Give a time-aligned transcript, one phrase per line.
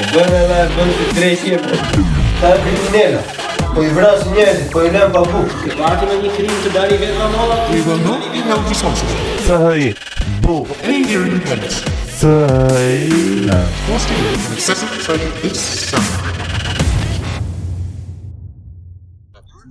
[0.00, 1.62] Agora lá vamos três quebras.
[1.78, 3.22] É Está a primeira.
[3.74, 5.74] Põe braço nele, põe lâmpada a boca.
[5.76, 7.54] Guarda na minha querida, dá e vem na mola.
[7.68, 9.06] E mandou e não desfalsos.
[9.46, 9.94] Sai.
[10.40, 10.66] Bo.
[10.84, 11.70] Ei, eu não quero.
[11.70, 13.08] Sai.
[13.88, 14.54] Gostei.
[14.56, 15.16] Sucesso foi
[15.50, 15.94] isso.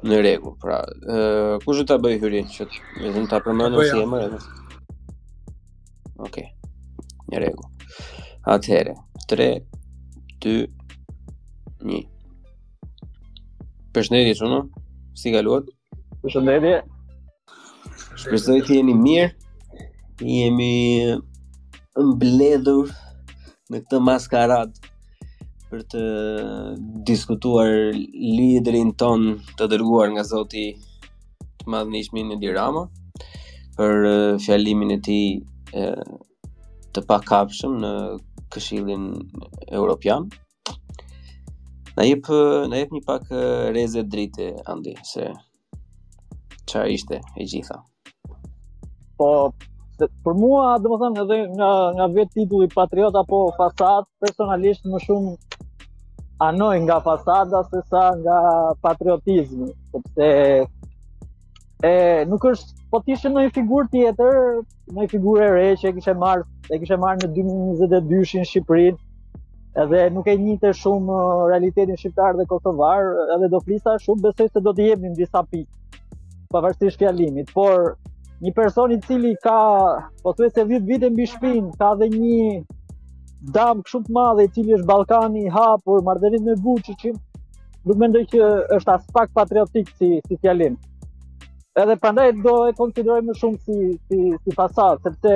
[0.07, 2.67] Në rregull, pra, ë uh, kush do ta bëj hyrjen që
[3.03, 4.39] vetëm ta përmendëm si emër edhe.
[6.27, 6.45] Okej.
[7.33, 7.89] Në rregull.
[8.55, 8.93] Atëherë,
[9.33, 9.49] 3
[10.47, 10.55] 2
[11.83, 12.05] 1.
[13.93, 14.61] Përshëndetje, çuno.
[15.19, 15.67] Si kaluat?
[16.23, 16.77] Përshëndetje.
[18.05, 19.27] Shpresoj të jeni mirë.
[20.21, 20.61] Jemi
[21.99, 22.91] mbledhur
[23.71, 24.71] në këtë maskarad
[25.71, 26.01] për të
[27.09, 29.27] diskutuar liderin ton
[29.59, 30.63] të dërguar nga Zoti
[31.59, 32.85] të madhnishmi në Dirama
[33.77, 34.07] për
[34.45, 35.25] fjalimin e tij
[36.95, 37.91] të pakapshëm në
[38.51, 39.05] Këshillin
[39.79, 40.27] Evropian.
[41.95, 42.27] Na jep
[42.71, 43.31] na jep një pak
[43.75, 45.27] rreze drite andi se
[46.71, 47.79] qa ishte e gjitha.
[49.17, 49.29] Po
[50.25, 54.99] për mua, dhe më thëmë, edhe nga, nga vetë titulli Patriot apo Fasad, personalisht më
[55.05, 55.33] shumë
[56.41, 58.37] anoj nga Fasada, se sa nga
[58.81, 59.71] Patriotizmi.
[59.93, 60.29] Sepse,
[61.83, 61.93] e,
[62.29, 64.39] nuk është, po të ishe nëjë figur tjetër,
[64.95, 68.97] nëjë figur e re që e kishe marrë, e kishe marrë në 2022 në Shqiprin,
[69.83, 74.49] edhe nuk e njitë shumë uh, realitetin shqiptarë dhe kosovarë, edhe do flisa shumë, besoj
[74.51, 75.99] se do t'jebim në disa pikë,
[76.51, 77.93] pavarësisht fjalimit, por
[78.43, 79.57] një person i cili ka
[80.25, 82.61] po thuaj se 10 vite mbi shpinë, ka dhe një
[83.57, 87.19] dam shumë të madhe i cili është Ballkani i hapur, marrëdhënie me Vučićin,
[87.85, 88.47] nuk mendoj që
[88.79, 90.77] është as pak patriotik si si fjalim.
[91.83, 95.35] Edhe prandaj do e konsideroj më shumë si si si fasad, sepse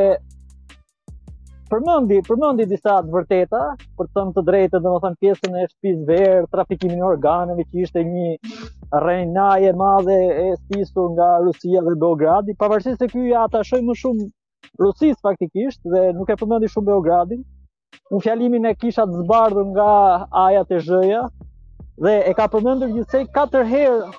[1.72, 3.59] përmendi, përmendi disa të vërteta,
[3.98, 8.03] për të thënë të drejtë, domethën pjesën e shtëpisë ver, trafiku i organeve që ishte
[8.06, 8.36] një
[9.02, 13.98] rrenaj e madhe e stisur nga Rusia dhe Beogradi, pavarësisht se ky ja atashoi më
[14.02, 14.28] shumë
[14.84, 17.42] Rusis faktikisht dhe nuk e përmendi shumë Beogradin.
[18.14, 19.88] Unë fjalimin e kisha të zbardhur nga
[20.46, 21.22] aja të zhëja
[22.06, 24.09] dhe e ka përmendur gjithsej katër herë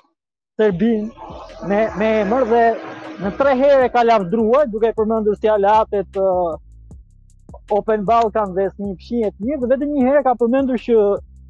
[0.59, 1.11] Serbin
[1.69, 2.61] me me emër dhe
[3.23, 6.55] në tre herë e ka lavdruar duke përmendur si uh,
[7.71, 10.95] Open Balkan dhe s'një pëshin e të mirë, dhe vetëm një herë ka përmendu që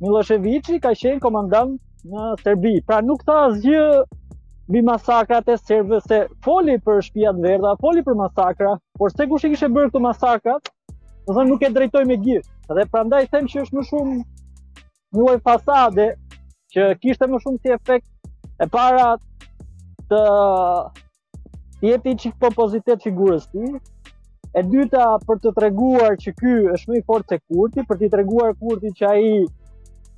[0.01, 1.77] Miloševiqi ka qenë komandant
[2.13, 2.73] në Serbi.
[2.87, 3.81] Pra nuk tha asgjë
[4.67, 9.45] mbi masakrat e serbëve se foli për Shpijat Verda, foli për masakra, por se kush
[9.47, 10.57] i kishte bërë këto masakra,
[11.27, 12.75] do thonë nuk e drejtoi me gjithë.
[12.77, 16.07] Dhe prandaj them që është më shumë një lloj fasade
[16.73, 19.13] që kishte më shumë si efekt e para
[20.09, 20.21] të
[21.87, 23.69] jepi çik po pozitet figurës ti,
[24.55, 28.09] E dyta për të treguar që ky është më i fortë se Kurti, për të
[28.15, 29.31] treguar Kurti që ai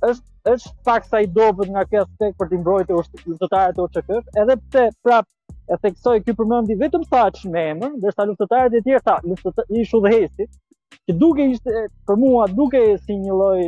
[0.08, 4.14] është është pak sa i dobët nga kjo aspekt për të mbrojtur luftëtarët e OCK,
[4.42, 5.26] edhe pse prap
[5.68, 10.00] e theksoi ky përmendi vetëm Paç me emër, ndërsa luftëtarët e tjerë tha luftëtarë ishu
[11.10, 13.60] që duke ishte për mua duke si një lloj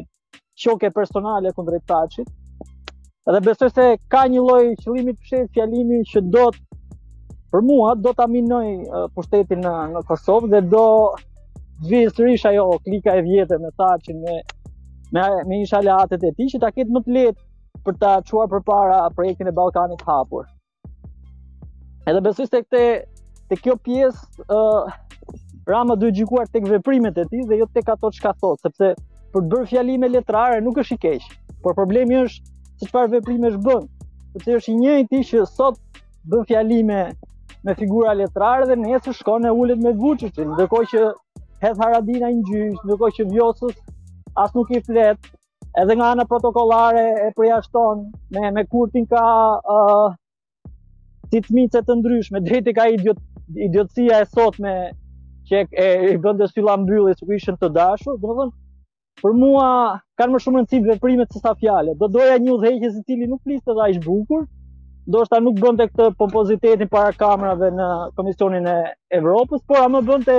[0.62, 2.28] shoke personale kundrejt Taçit.
[3.28, 6.81] Edhe besoj se ka një lloj qëllimi të fshehtë, fjalimi që do të
[7.52, 8.64] Për mua do ta minoj
[8.98, 10.82] uh, pushtetin në në Kosovë dhe do
[11.88, 14.36] vi sërish ajo klika e vjetër me ta që me
[15.16, 19.02] me, me inshallahatet e tij që ta ketë më të lehtë për ta çuar përpara
[19.18, 20.46] projektin e Ballkanit hapur.
[22.08, 22.84] Edhe besoj se këtë
[23.52, 24.94] te kjo pjesë ë uh,
[25.70, 28.88] Rama do të gjikuar tek veprimet e tij dhe jo tek ato çka thot, sepse
[29.34, 31.28] për të bërë fjalime letrare nuk është i keq,
[31.62, 32.48] por problemi është
[32.80, 33.36] se çfarë është
[33.68, 33.84] bën.
[34.38, 35.78] Sepse është i njëjti që sot
[36.32, 36.98] bën fjalime
[37.60, 39.92] me figura letrare dhe nesë shkon e ullit me
[40.60, 41.02] dhe koj që
[41.64, 43.76] hedh Haradina i ngjysh, koj që Vjosës
[44.44, 45.18] as nuk i flet,
[45.82, 48.04] edhe nga ana protokollare e përjashton
[48.36, 49.24] me me Kurtin ka
[49.60, 50.14] ë uh,
[51.30, 53.20] të ndryshme, drejt ka idiot
[53.68, 54.74] idiotësia e sotme
[55.50, 58.52] që e, e bën dhe sfilla mbyllis ku ishin të dashur, do të thonë
[59.22, 59.70] për mua
[60.18, 61.98] kanë më shumë rëndësi veprimet se sa fjalët.
[62.02, 64.46] Do doja një udhëheqës i cili nuk a dash bukur,
[65.06, 68.74] ndoshta nuk bënte këtë pompozitetin para kamerave në Komisionin e
[69.18, 70.36] Evropës, por a më bënte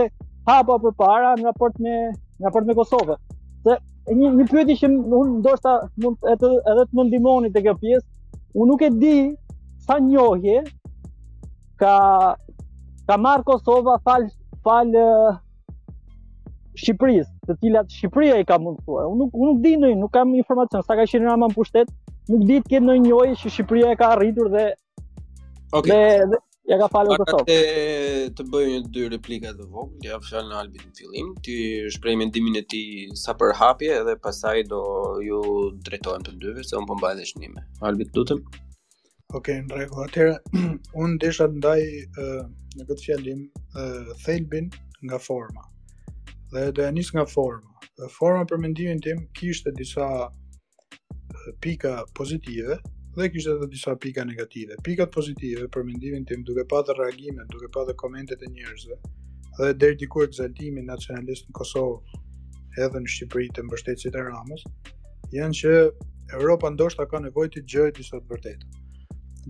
[0.48, 1.96] hapa për para në raport me,
[2.40, 3.18] në raport me Kosovë.
[3.68, 3.76] Se
[4.12, 5.74] një, një pyeti që unë ndoshta
[6.04, 8.08] mund edhe, edhe të mundimoni të kjo pjesë,
[8.56, 9.16] unë nuk e di
[9.84, 10.62] sa njohje
[11.82, 11.96] ka,
[13.10, 14.32] ka marrë Kosova falë
[14.64, 14.94] fal,
[16.74, 19.06] Shqipërisë, të cilat Shqipëria i ka mundësuar.
[19.12, 21.92] Unë, nuk, nuk di në, nuk kam informacion, sa ka qenë rama në pushtetë,
[22.32, 24.70] nuk ditë këtë në ndonjë që Shqipëria e ka arritur dhe
[25.74, 25.90] Okay.
[25.90, 27.54] Dhe, dhe ja ka falur të thotë.
[27.54, 31.56] Të të bëjë një dy replika të vogël, ja fjalën në Albit në fillim, ti
[31.96, 32.82] shpreh mendimin e ti
[33.18, 34.82] sa për hapje dhe pastaj do
[35.26, 35.40] ju
[35.88, 37.64] drejtohem të dyve se un po mbaj dhe shënime.
[37.90, 38.44] Albit lutem.
[39.34, 40.06] Okej, okay, në rregull.
[40.06, 40.62] Atëherë
[41.06, 41.80] un desha të ndaj
[42.22, 42.40] uh,
[42.78, 43.42] në këtë fillim
[43.82, 44.70] uh, thelbin
[45.10, 45.66] nga forma.
[46.54, 47.82] Dhe do ja nis nga forma.
[48.20, 50.12] Forma për mendimin tim kishte disa
[51.60, 52.78] pika pozitive
[53.18, 54.76] dhe kishte edhe disa pika negative.
[54.84, 58.96] Pikat pozitive për mendimin tim duke pasur reagime, duke pasur komentet e njerëzve
[59.64, 62.22] dhe deri dikur zaltimi nacionalist në Kosovë
[62.86, 64.64] edhe në Shqipëri të mbështetësit e Ramës,
[65.36, 65.74] janë që
[66.40, 68.70] Europa ndoshta ka nevojë të gjejë disa të vërteta.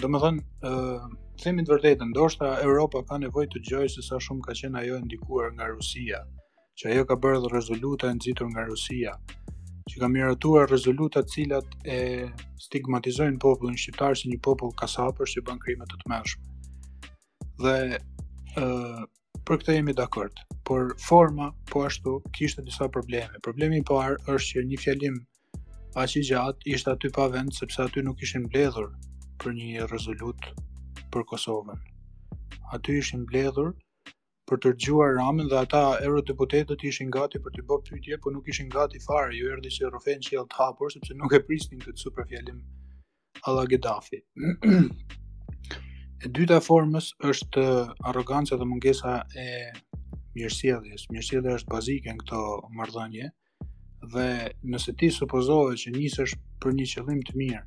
[0.03, 1.05] Domethënë, ë uh,
[1.39, 4.99] themi të vërtetën, ndoshta Europa ka nevojë të gjejë se sa shumë ka qenë ajo
[5.05, 6.19] ndikuar nga Rusia,
[6.81, 9.15] që ajo ka bërë rezoluta e nxitur nga Rusia,
[9.91, 11.99] që ka miratuar rezoluta të cilat e
[12.65, 16.47] stigmatizojnë popullin shqiptar si një popull kasapër që bën krime të tmerrshme.
[17.63, 19.05] Dhe ë
[19.47, 20.37] për këtë jemi dakord,
[20.67, 23.41] por forma po ashtu kishte disa probleme.
[23.47, 25.17] Problemi i parë është që një fjalim
[26.03, 28.87] aq i gjatë ishte aty pa vend sepse aty nuk ishin mbledhur
[29.43, 30.53] për një rezolutë
[31.13, 31.83] për Kosovën.
[32.77, 33.73] Aty ishin mbledhur
[34.51, 38.35] për të rgjuar ramen dhe ata eurodeputetet ishin gati për të bërë pyetje, por për
[38.37, 41.41] nuk ishin gati fare, ju erdi që rofen që jelë të hapur, sepse nuk e
[41.49, 42.57] pristin këtë superfjellim
[43.51, 44.19] ala Gedafi.
[46.25, 47.63] e dyta formës është
[48.11, 49.47] arogancë dhe mungesa e
[50.35, 51.07] mjërësjedhjes.
[51.11, 52.43] Mjërësjedhja është bazike në këto
[52.81, 53.31] mardhanje,
[54.13, 54.27] dhe
[54.75, 57.63] nëse ti supozohet që njës për një qëllim të mirë,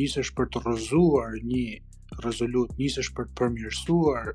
[0.00, 1.66] njës për të rëzuar një
[2.24, 4.30] rezolut, njës për të përmirësuar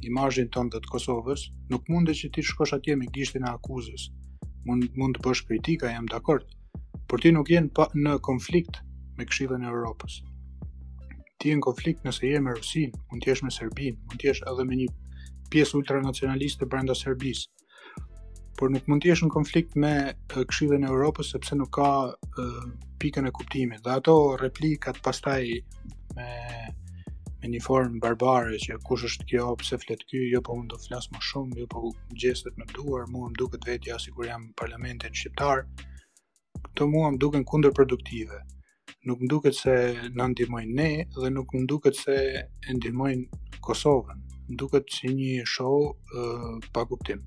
[0.00, 4.08] imazhin tonë të, të Kosovës, nuk mundet që ti shkosh atje me gishtin e akuzës.
[4.66, 6.46] Mund mund të bësh kritika, jam dakord,
[7.10, 8.80] por ti nuk je në konflikt
[9.18, 10.20] me Këshillin e Evropës.
[11.38, 14.30] Ti je në konflikt nëse je me Rusin, mund të jesh me Serbin, mund të
[14.30, 14.86] jesh edhe me një
[15.52, 17.50] pjesë ultranacionaliste brenda Serbisë.
[18.58, 19.94] Por nuk mund të jesh në konflikt me
[20.32, 22.64] Këshillin e Evropës sepse nuk ka uh,
[23.02, 23.82] pikën e kuptimit.
[23.84, 25.42] Dhe ato replikat pastaj
[26.16, 26.30] me
[27.42, 30.78] me një formë barbare që kush është kjo, pse flet ky, jo po unë do
[30.78, 31.82] të flas më shumë, jo po
[32.22, 35.64] gjestet në duar, mua më duket vetë ja sigur jam parlamentin shqiptar.
[36.66, 38.38] Këto mua më duken kundërproduktive.
[39.10, 39.74] Nuk më duket se
[40.14, 42.16] na ndihmojnë ne dhe nuk më duket se
[42.70, 44.22] e ndihmojnë Kosovën.
[44.50, 47.24] Më duket si një show uh, pa kuptim.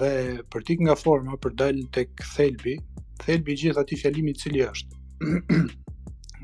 [0.00, 0.12] Dhe
[0.50, 2.74] për tik nga forma për dal tek thelbi,
[3.22, 5.00] thelbi gjithatë fjalimi i cili është.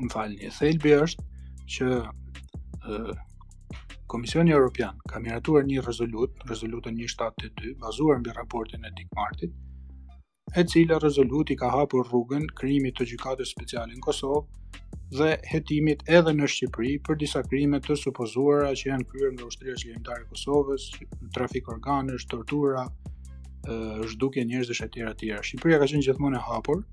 [0.07, 1.27] Mfalni, thelbi është
[1.73, 3.01] që e,
[4.11, 9.53] Komisioni Europian ka miratuar një rezolut, rezolutën 172, bazuar mbi raportin e Dikmartit,
[10.59, 14.57] e cila rezolut i ka hapur rrugën krimit të gjykatës speciale në Kosovë
[15.19, 19.77] dhe hetimit edhe në Shqipëri për disa krime të supozuara që janë kryer nga ushtria
[19.85, 20.89] qendrore e Kosovës,
[21.37, 22.83] trafik organesh, tortura,
[24.11, 26.83] zhdukje njerëzish etj tjera Shqipëria ka qenë gjithmonë e hapur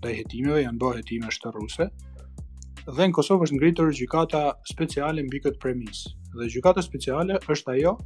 [0.00, 1.90] ndaj hetimeve, janë bërë hetime shtrëruese,
[2.86, 4.40] dhe në Kosovë është ngritur gjykata
[4.70, 6.04] speciale mbi këtë premis.
[6.38, 7.96] Dhe gjykata speciale është ajo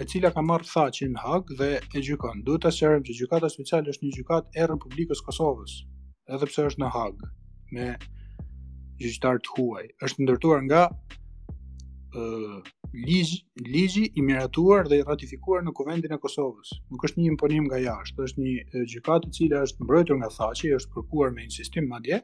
[0.00, 2.40] e cila ka marrë thaqin në Hag dhe e gjykon.
[2.46, 5.74] Duhet të sqarojmë që gjykata speciale është një gjykat e Republikës Kosovës,
[6.32, 7.26] edhe pse është në Hag
[7.76, 7.88] me
[9.04, 9.84] gjyqtar të huaj.
[10.08, 10.86] Është ndërtuar nga
[12.16, 12.28] ë
[13.04, 13.34] ligj,
[13.68, 16.72] ligji i miratuar dhe i ratifikuar në Kuvendin e Kosovës.
[16.88, 20.72] Nuk është një imponim nga jashtë, është një gjykatë e cila është mbrojtur nga Thaçi,
[20.80, 22.22] është kërkuar me insistim madje,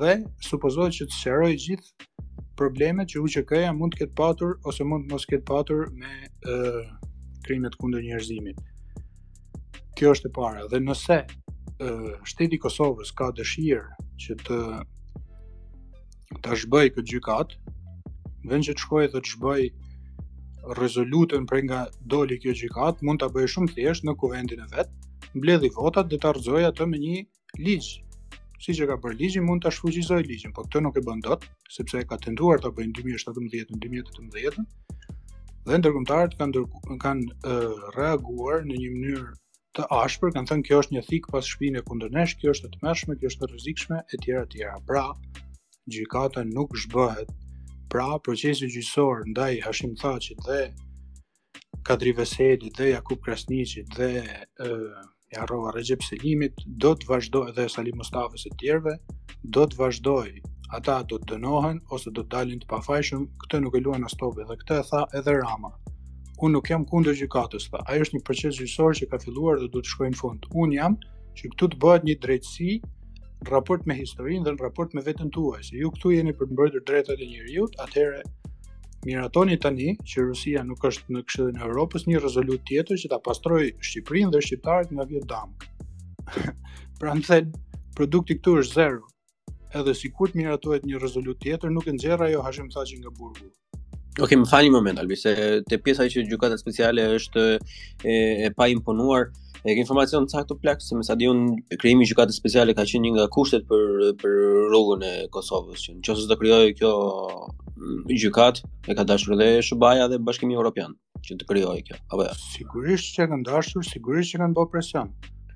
[0.00, 0.14] dhe
[0.48, 2.06] supozohet që të shërojë gjithë
[2.60, 6.12] problemet që UQK-ja mund të ketë patur ose mund të mos ketë patur me
[6.52, 6.84] ë
[7.46, 8.58] krimet kundër njerëzimit.
[9.98, 11.18] Kjo është e para dhe nëse
[11.88, 11.90] ë
[12.32, 14.58] shteti i Kosovës ka dëshirë që të
[16.44, 17.50] ta zhbëj këtë gjykat,
[18.50, 19.64] vend që të shkojë të zhbëj
[20.78, 21.80] rezolutën prej nga
[22.14, 24.88] doli kjo gjykat, mund ta bëjë shumë thjesht në kuventin e vet,
[25.36, 27.18] mbledh i votat dhe ta rrezoj atë me një
[27.66, 27.90] ligj
[28.62, 31.46] si që ka bërë ligji, mund të shfuqizoj ligjin, po këtë nuk e bën dot,
[31.76, 34.66] sepse ka tentuar ta të bëjnë 2017 në 2018,
[35.66, 39.32] dhe ndërgumtarët kanë, ndër, kanë uh, reaguar në një mënyrë
[39.78, 42.74] të ashpër, kanë thënë kjo është një thikë pas shpinë e kundërnesh, kjo është të
[42.78, 44.74] të mërshme, kjo është të rëzikshme, e tjera tjera.
[44.90, 45.04] Pra,
[45.96, 47.32] gjikata nuk zhbëhet,
[47.90, 50.62] pra, procesi gjyqësor ndaj Hashim Thaçit dhe
[51.82, 54.12] Kadri Veselit dhe Jakub Krasnicit dhe
[55.32, 58.94] e arrova Recep Selimit, do të vazhdoj edhe Salim Mustafa e tjerëve,
[59.56, 60.26] do të vazhdoj
[60.76, 64.16] ata do të dënohen ose do të dalin të pafajshëm, këtë nuk e luan as
[64.20, 65.72] topi dhe këtë e tha edhe Rama.
[66.44, 67.80] Unë nuk jam kundër gjykatës, tha.
[67.88, 70.48] Ai është një proces gjyqësor që ka filluar dhe do të shkojë në fund.
[70.64, 70.96] Unë jam
[71.38, 75.32] që këtu të bëhet një drejtësi në raport me historinë dhe në raport me veten
[75.36, 78.22] tuaj, se ju këtu jeni për mbrojtur drejtat e njerëzit, atëherë
[79.02, 83.18] Miratoni tani që Rusia nuk është në Këshillin e Evropës një rezolutë tjetër që ta
[83.26, 85.56] pastrojë Shqipërinë dhe shqiptarët nga Vietnam.
[87.02, 87.16] pra
[87.98, 89.00] produkti këtu është zero.
[89.74, 93.50] Edhe si të miratohet një rezolutë tjetër, nuk e nxjerr ajo Hashim Thaçi nga burgu.
[94.20, 95.32] Ok, më falni moment, Albi, se
[95.70, 99.32] te pjesa që gjykata speciale është e, e pa imponuar.
[99.64, 102.82] E ke informacion të caktë të se me sa di unë kreimi gjukatës speciale ka
[102.90, 104.32] qenë një nga kushtet për, për
[104.72, 105.84] rogën e Kosovës.
[105.86, 106.90] Që në qësës të kryojë kjo
[107.76, 111.98] mm, gjukatë, e ka dashur dhe Shubaja dhe Bashkimi Europian që në të kryojë kjo.
[112.10, 112.32] Abaj.
[112.32, 112.38] Jo?
[112.56, 115.12] Sigurisht që kanë dashur, sigurisht që kanë bërë presion.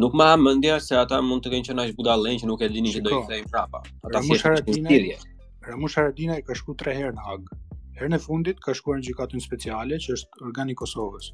[0.01, 2.69] nuk ma ndja se ata mund të kënë që është buda lenë që nuk e
[2.73, 3.83] dini që dojë thejmë prapa.
[4.07, 5.17] Ata si të tjirje.
[5.61, 7.57] Ramush Haradina i ka shku tre herë në Hagë.
[7.99, 11.27] Herën e fundit ka shkuar në gjykatën speciale që është organi Kosovës.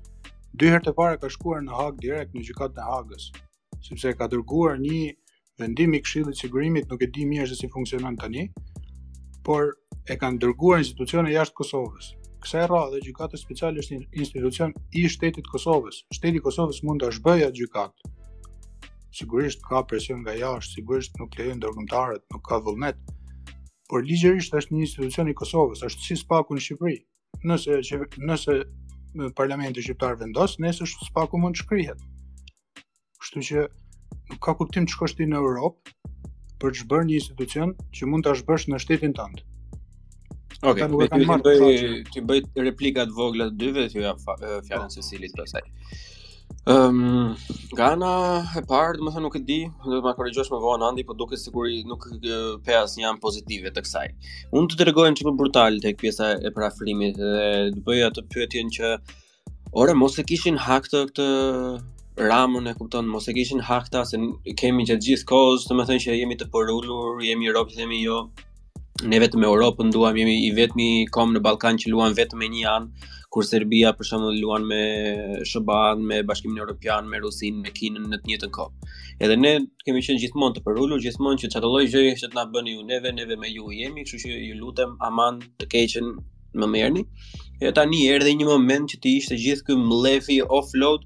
[0.59, 3.29] Dy herë të para ka shkuar në Hagë direkt në gjykatën e Hagës,
[3.87, 5.13] sepse ka dërguar një
[5.63, 8.49] vendim i Këshillit të Sigurimit, nuk e di mirë se si funksionon tani,
[9.47, 9.77] por
[10.11, 12.11] e kanë dërguar institucione jashtë Kosovës
[12.47, 15.97] kësaj rrade gjykata speciale është një institucion i shtetit të Kosovës.
[16.15, 18.11] Shteti i Kosovës mund ta shbëjë atë gjykatë.
[19.19, 23.01] Sigurisht ka presion nga jashtë, sigurisht nuk lejon ndërkombëtarët, nuk ka vullnet.
[23.91, 26.95] Por ligjërisht është një institucion i Kosovës, është si spaku në Shqipëri.
[27.51, 27.81] Nëse
[28.31, 28.57] nëse
[29.41, 32.07] parlamenti shqiptar vendos, nëse është spaku mund të shkrihet.
[33.25, 35.97] Kështu që nuk ka kuptim çka është në Europë
[36.63, 39.29] për të zhbërë një institucion që mund të zhbërsh në shtetin të
[40.65, 40.79] Ok,
[41.13, 41.81] ti bëj
[42.13, 44.13] ti bëj replika të vogla të dyve ti ja
[44.65, 45.61] fjalën se cilit do saj.
[46.71, 47.35] Ehm,
[47.77, 48.09] gana
[48.57, 51.43] e parë, domethënë nuk e di, do të më korrigjosh më vonë Andi, por duket
[51.43, 52.07] sikur nuk
[52.65, 54.07] pe asnjë një an pozitive të kësaj.
[54.57, 58.95] Unë të dërgoj një brutal tek pjesa e parafrimit dhe të bëj atë pyetjen që
[59.83, 61.27] ore mos e kishin hak të këtë
[62.33, 64.17] ramën e kupton, mos e kishin hakta se
[64.61, 68.23] kemi gjatë gjithë kohës, domethënë që jemi të porulur, jemi rob, jemi jo
[69.05, 72.63] ne vetëm Europën duam jemi i vetmi kom në Ballkan që luan vetëm me një
[72.71, 74.79] anë kur Serbia për shembull luan me
[75.45, 78.89] SBA-n, me Bashkimin Evropian, me Rusinë, me Kinën në të njëjtën kohë.
[79.27, 79.51] Edhe ne
[79.85, 82.87] kemi qenë gjithmonë të përulur, gjithmonë që çdo lloj gjëje që të na bëni ju
[82.89, 86.09] neve, neve me ju jemi, kështu që ju lutem aman të keqen
[86.57, 87.05] më merrni.
[87.61, 91.05] E tani erdhi një moment që të ishte gjithë ky mllëfi offload,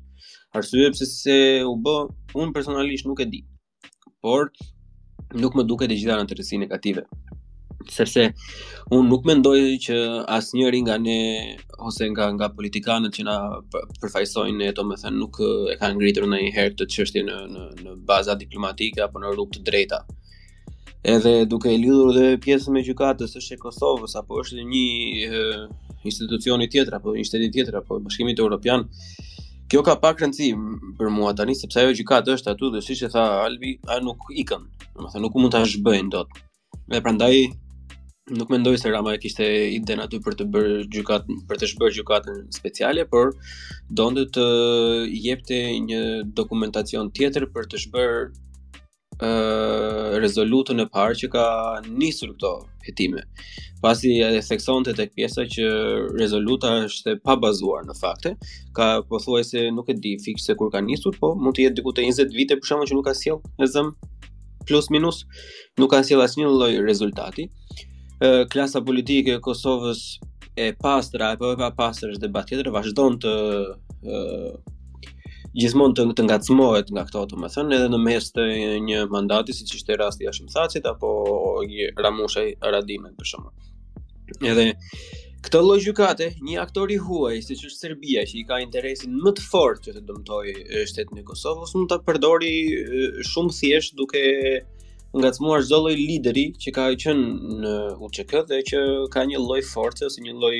[0.56, 1.98] arsye pse se u bë,
[2.40, 3.44] unë personalisht nuk e di.
[4.24, 4.54] Por
[5.44, 7.08] nuk më duket e gjitha në tërësi negative
[7.90, 8.32] sepse
[8.92, 9.96] un nuk mendoj që
[10.32, 11.18] asnjëri nga ne
[11.80, 13.36] ose nga nga politikanët që na
[14.02, 19.02] përfaqësojnë ne, domethënë nuk e kanë ngritur ndonjëherë këtë çështje në në në baza diplomatike
[19.06, 20.02] apo në rrugë të drejta.
[21.14, 24.86] Edhe duke i lidhur dhe pjesën me gjykatës është e Kosovës apo është një
[25.26, 25.42] e,
[26.10, 28.86] institucioni tjetër apo një shteti tjetër apo Bashkimi Evropian,
[29.72, 30.52] kjo ka pak rëndësi
[31.00, 34.30] për mua tani sepse ajo gjykatë është aty dhe siç e tha Albi, a nuk
[34.44, 34.68] ikën.
[34.98, 36.42] Domethënë nuk mund ta zhbëjnë dot.
[36.92, 37.34] Dhe prandaj
[38.38, 41.96] nuk mendoj se Rama e kishte iden aty për të bërë gjykat për të shbërë
[41.98, 43.34] gjykatën speciale, por
[44.02, 44.46] donte të
[45.26, 45.60] jepte
[45.90, 46.02] një
[46.40, 48.22] dokumentacion tjetër për të shbërë
[49.22, 51.44] ë uh, rezolutën e parë që ka
[51.90, 52.52] nisur këto
[52.88, 53.22] hetime.
[53.84, 55.66] Pasi e theksonte tek pjesa që
[56.18, 58.32] rezoluta është e pabazuar në fakte,
[58.78, 62.06] ka pothuajse nuk e di fikse kur ka nisur, po mund të jetë diku te
[62.08, 63.94] 20 vite për shkakun që nuk ka sjell, e zëm
[64.70, 65.24] plus minus
[65.82, 67.50] nuk ka sjell asnjë lloj rezultati
[68.52, 70.20] klasa politike e Kosovës
[70.58, 73.32] e pastra apo e papastra është debat tjetër, vazhdon të
[75.62, 78.46] gjithmonë të, të ngacmohet nga këto, do të edhe në mes të
[78.88, 81.10] një mandati siç ishte rasti jashtë mthacit apo
[81.68, 83.72] një ramushaj radime për shkak.
[84.52, 84.68] Edhe
[85.42, 89.34] këtë lloj gjykate, një aktor i huaj siç është Serbia që i ka interesin më
[89.40, 92.54] të fortë që të dëmtojë shtetin e Kosovës, mund ta përdori
[93.26, 94.22] shumë thjesht duke
[95.18, 97.72] ngacmuar çdo lloj lideri që ka qenë në
[98.08, 98.82] UÇK dhe që
[99.16, 100.58] ka një lloj force ose një lloj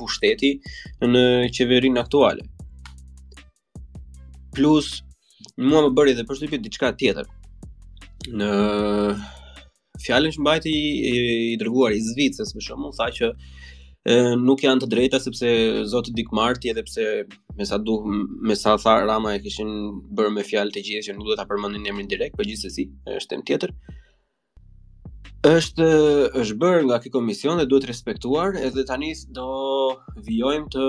[0.00, 0.52] pushteti
[1.10, 1.22] në
[1.58, 2.46] qeverinë aktuale.
[4.56, 4.88] Plus
[5.68, 7.28] mua më bëri edhe përshtypje diçka tjetër.
[8.40, 8.48] Në
[10.06, 13.34] fjalën që mbajti i, i, i dërguar i Zvicës më shumë, tha që
[14.40, 15.50] nuk janë të drejta sepse
[15.92, 17.04] zoti Dick Marti edhe pse
[17.56, 21.14] me sa duh me sa tha Rama e kishin bërë me fjalë të gjithë që
[21.16, 23.74] nuk duhet ta përmendin emrin direkt, por gjithsesi është tem tjetër.
[25.50, 25.86] Është
[26.40, 29.50] është bërë nga këtë komision dhe duhet respektuar, edhe tani do
[30.26, 30.88] vijojmë të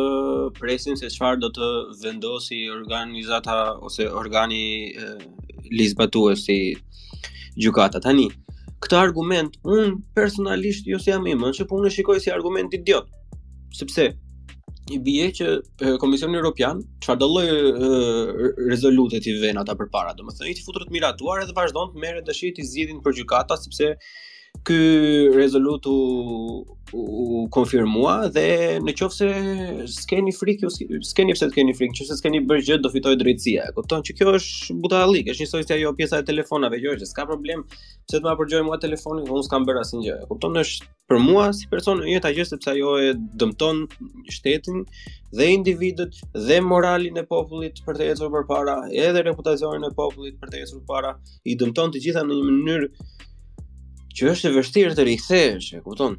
[0.60, 1.70] presim se çfarë do të
[2.03, 6.60] vendosi organizata ose organi e, si
[7.60, 8.30] gjykata tani
[8.81, 12.33] këtë argument, unë personalisht jo si jam i mënë, që punë po në shikoj si
[12.33, 13.09] argument idiot.
[13.77, 14.07] Sepse,
[14.91, 17.45] i bje që Komisioni Europian, qëfar lloj
[18.71, 21.55] rezolute t'i venë ata për para, do më thënë, i të futur të miratuar edhe
[21.57, 23.93] vazhdojnë të mere dëshirë të zidin për gjykata, sepse
[24.65, 25.98] ky rezolut u
[26.98, 28.43] u konfirmua dhe
[28.86, 29.27] në qofë se
[29.98, 30.70] s'keni frik, jo
[31.10, 34.15] s'keni pëse t'keni frik, që se s'keni bërë gjëtë do fitoj drejtësia, e këtonë që
[34.20, 37.63] kjo është buta alik, është një sojtja jo pjesa e telefonave, jo është, s'ka problem,
[38.10, 41.24] pëse t'ma përgjoj mua telefonin, dhe unë s'kam bërë asin gjë, e këtonë është për
[41.29, 43.81] mua si person, një jo t'a gjështë pëse jo e dëmton
[44.39, 44.84] shtetin,
[45.39, 48.77] dhe individet, dhe moralin e popullit për të jetësur për para,
[49.08, 51.15] edhe reputacionin e popullit për të jetësur për para,
[51.48, 52.93] i dëmton të gjitha në një mënyrë
[54.18, 56.15] që është e vështirë të rikthesh, e kupton?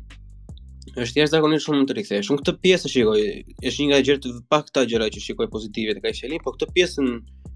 [0.93, 2.29] Është jashtë zakonisht shumë të rikthesh.
[2.33, 3.21] Unë këtë pjesë e shikoj,
[3.69, 7.09] është një nga gjërat pak këta gjëra që shikoj pozitive tek Ajshelin, po këtë pjesën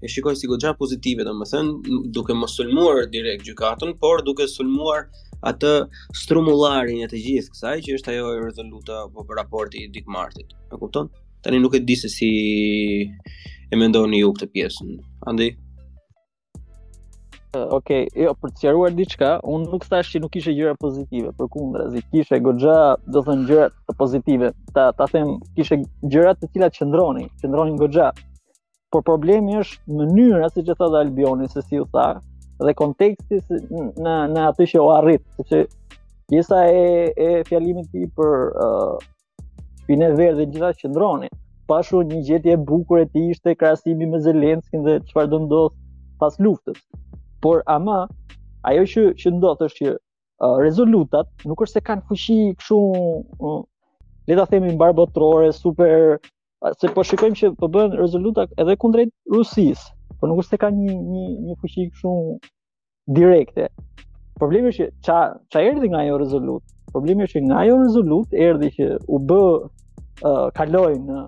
[0.03, 5.05] e shikoj si goxha pozitive, domethënë duke mos sulmuar direkt gjykatën, por duke sulmuar
[5.51, 5.73] atë
[6.17, 10.55] strumullarin e të gjithë kësaj që është ajo e rezoluta apo raporti i Dick Martit.
[10.73, 11.11] E kupton?
[11.45, 12.31] Tani nuk e di se si
[13.05, 14.97] e mendoni ju këtë pjesën.
[15.29, 15.51] Andi,
[17.71, 21.49] ok, jo, për të qaruar diçka, unë nuk thash që nuk ishe gjëra pozitive, për
[21.53, 22.75] kundra, zi, kishe gogja,
[23.13, 25.79] do thënë gjëra të pozitive, ta, ta them, kishe
[26.13, 28.09] gjëra të tila qëndroni, qëndroni në gogja,
[28.93, 32.07] por problemi është mënyra, si që tha dhe Albioni, se si u tha,
[32.63, 35.63] dhe konteksti në, në atë që o arrit, se që
[36.33, 36.85] gjitha e,
[37.27, 38.95] e fjalimit ti për uh,
[39.83, 41.29] shpine verë dhe gjitha qëndroni,
[41.67, 45.65] pashu po një gjetje bukur e ti ishte krasimi me Zelenskin dhe qëfar do
[46.21, 46.79] pas luftës
[47.41, 48.05] por ama
[48.71, 49.91] ajo që që ndodh është që
[50.45, 53.61] uh, rezolutat nuk është se kanë fuqi kështu uh,
[54.29, 59.13] le ta themi mbarbotrore super uh, se po shikojmë që po bëhen rezoluta edhe kundrejt
[59.35, 62.15] Rusisë, por nuk është se kanë një një një fuqi kështu
[63.19, 63.69] direkte.
[64.41, 65.19] Problemi është që ç'a
[65.53, 66.67] ç'a erdhi nga ajo rezolutë.
[66.93, 71.21] Problemi është që nga ajo rezolutë erdhi që u b uh, kaloi në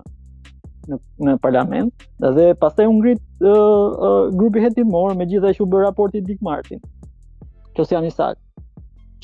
[0.90, 2.06] në, në parlament
[2.38, 6.42] dhe pastaj u ngrit uh, uh, grupi hetimor me gjitha që u bë raporti Dick
[6.46, 6.80] Martin.
[7.76, 8.40] Kjo si janë sakt.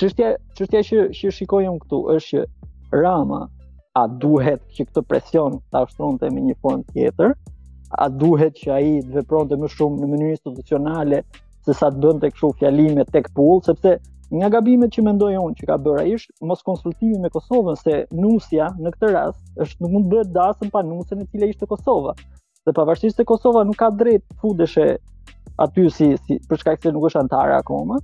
[0.00, 0.30] sakë.
[0.56, 3.42] Qështja, që, që shikojëm këtu është që Rama
[3.98, 7.32] a duhet që këtë presion të ashtronte me një formë tjetër,
[7.96, 11.22] a duhet që a i vepronte më shumë në mënyrë institucionale
[11.66, 13.96] se sa të të këshu fjalime tek pull, sepse
[14.34, 17.98] Nga gabimet që mendoj unë që ka bërë ai është mos konsultimi me Kosovën se
[18.18, 21.66] nusja në këtë rast është nuk mund të bëhet dasëm pa nusën e cila ishte
[21.70, 22.14] Kosova.
[22.66, 24.86] Dhe pavarësisht se Kosova nuk ka drejt fudeshe
[25.66, 28.00] aty si, si për shkak se nuk është antare akoma,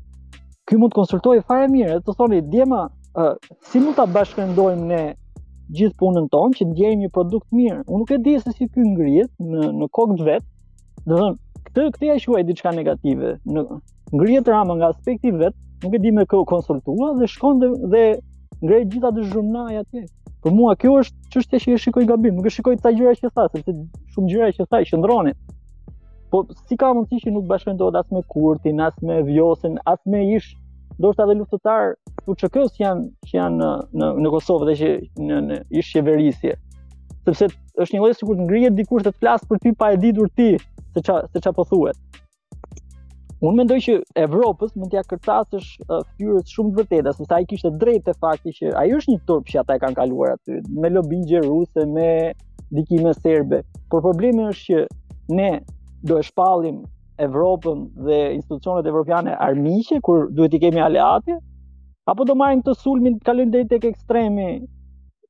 [0.66, 2.84] ky mund të konsultojë fare mirë, të thoni djema
[3.18, 3.34] uh,
[3.70, 5.02] si mund ta bashkëndojmë ne
[5.78, 7.80] gjithë punën tonë që ndjejmë një produkt mirë.
[7.90, 10.46] Unë nuk e di se si ky ngrihet në në kokë të vet.
[11.02, 13.34] Do të thonë, këtë këtë ja diçka negative.
[13.56, 13.66] Në
[14.14, 17.68] ngrihet rama nga aspekti vet, nuk e di me kë u konsultua dhe shkon dhe,
[17.92, 18.04] dhe
[18.62, 20.04] ngrej gjitha të zhurnaj atje.
[20.42, 23.30] Për mua kjo është çështja që e shikoj gabim, nuk e shikoj ta gjëra që
[23.34, 23.74] tha, sepse
[24.14, 25.36] shumë gjëra që tha qëndronin.
[26.32, 30.00] Po si ka mundësi që nuk bashkojnë dot as me kurtin, as me vjosen, as
[30.08, 30.50] me ish,
[30.98, 33.58] ndoshta edhe luftëtar të UÇK-s janë që janë
[34.00, 34.90] në në në Kosovë dhe që
[35.30, 36.56] në në ish qeverisje.
[37.28, 40.00] Sepse është një lloj sikur të ngrihet dikush të të flas për ty pa e
[40.04, 40.50] ditur ti
[40.92, 41.98] se ç'a se ç'a po thuhet.
[43.42, 47.70] Unë mendoj që Evropës mund t'ja kërcasësh uh, fyrës shumë të vërteta, sepse ai kishte
[47.80, 50.90] drejtë te fakti që ai është një turp që ata e kanë kaluar aty me
[50.94, 52.10] lobingje ruse, me
[52.78, 53.58] dikime serbe.
[53.90, 55.48] Por problemi është që ne
[56.10, 56.78] do e shpallim
[57.26, 61.40] Evropën dhe institucionet evropiane armiqe kur duhet i kemi aleatë,
[62.14, 64.48] apo do marrim të sulmin të kalojnë deri tek ekstremi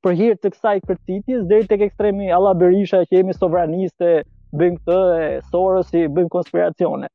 [0.05, 4.13] për hir të kësaj përcitjes, deri tek ekstremi Allah Berisha që jemi sovraniste,
[4.53, 7.13] bëjmë këtë e Sorosi, bëjmë konspiracione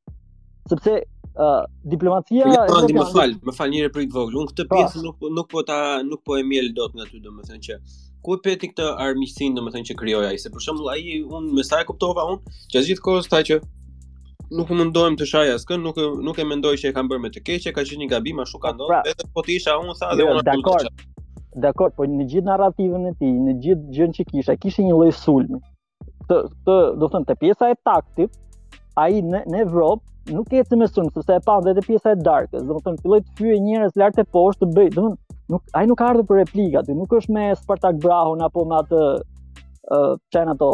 [0.70, 1.02] sepse
[1.34, 4.38] uh, diplomatia ja, e më fal, më fal një replik vogël.
[4.42, 7.64] Unë këtë pjesë nuk nuk po ta nuk po e mjel dot nga ty domethënë
[7.68, 7.80] që
[8.26, 11.66] ku e peti këtë armiqësinë domethënë që krijoi ai, se për shembull ai un më
[11.70, 12.40] sa e kuptova un,
[12.74, 13.60] që gjithkohë tha që
[14.58, 17.44] nuk mundohem të shaj as nuk nuk e mendoj që e kanë bërë me të
[17.48, 20.12] keqe, ka qenë një gabim ashtu ka ndodhur, pra, vetëm po të isha un tha
[20.16, 21.06] dhe jo, unë nuk e
[21.58, 25.14] Dakor, po në gjithë narrativën e tij, në gjithë gjën që kisha, kishte një lloj
[25.18, 25.58] sulmi.
[26.30, 26.36] Të
[26.68, 28.36] të, do të thënë, te pjesa e taktit,
[29.02, 32.64] ai në në Evropë nuk e të mësojmë, sepse e pam vetë pjesa e darkës,
[32.68, 36.10] domethënë filloi të fyejë njerëz lart e poshtë të bëj, domethënë nuk ai nuk ka
[36.12, 39.02] ardhur për replika, ti nuk është me Spartak Brahun apo me atë
[39.96, 40.02] ë
[40.36, 40.70] çan ato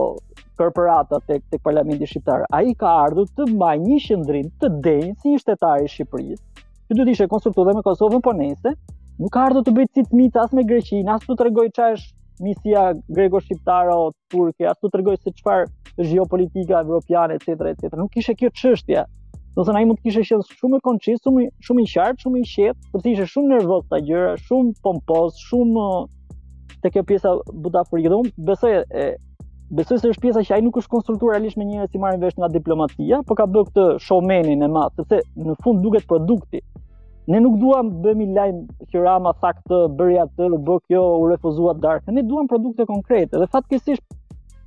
[0.57, 2.47] korporata tek tek parlamenti shqiptar.
[2.57, 6.97] Ai ka ardhur të mbajë një qendrim të denj si një shtetar i Shqipërisë, që
[6.97, 8.73] do të ishte konsultuar me Kosovën po nëse,
[9.21, 12.21] nuk ka ardhur të bëjë cit mit as me Greqinë, as të tregoj çfarë është
[12.43, 17.93] misia greko-shqiptare o turke, as të tregoj se çfarë është gjeopolitika evropiane etj etj.
[17.93, 19.03] Nuk kishte kjo çështje
[19.55, 21.89] do të thonë ai mund të kishte qenë shumë, shumë i konçis, shumë shumë i
[21.89, 26.39] qartë, shumë i qetë, por ti ishe shumë nervoz ta gjëra, shumë pompoz, shumë uh,
[26.83, 27.35] te kjo pjesa
[27.65, 29.03] buta frikëdhum, besoj e
[29.79, 32.35] besoj se është pjesa që ai nuk është konsultuar realisht me njerëz që marrin vesh
[32.39, 36.63] nga diplomatia, por ka bërë këtë showmanin e madh, sepse në fund duket produkti.
[37.31, 38.57] Ne nuk duam bëmi lajm
[38.91, 42.11] që Rama tha këtë bëri atë, u bë kjo, u refuzua darkë.
[42.17, 44.03] Ne duam produkte konkrete dhe fatkeqësisht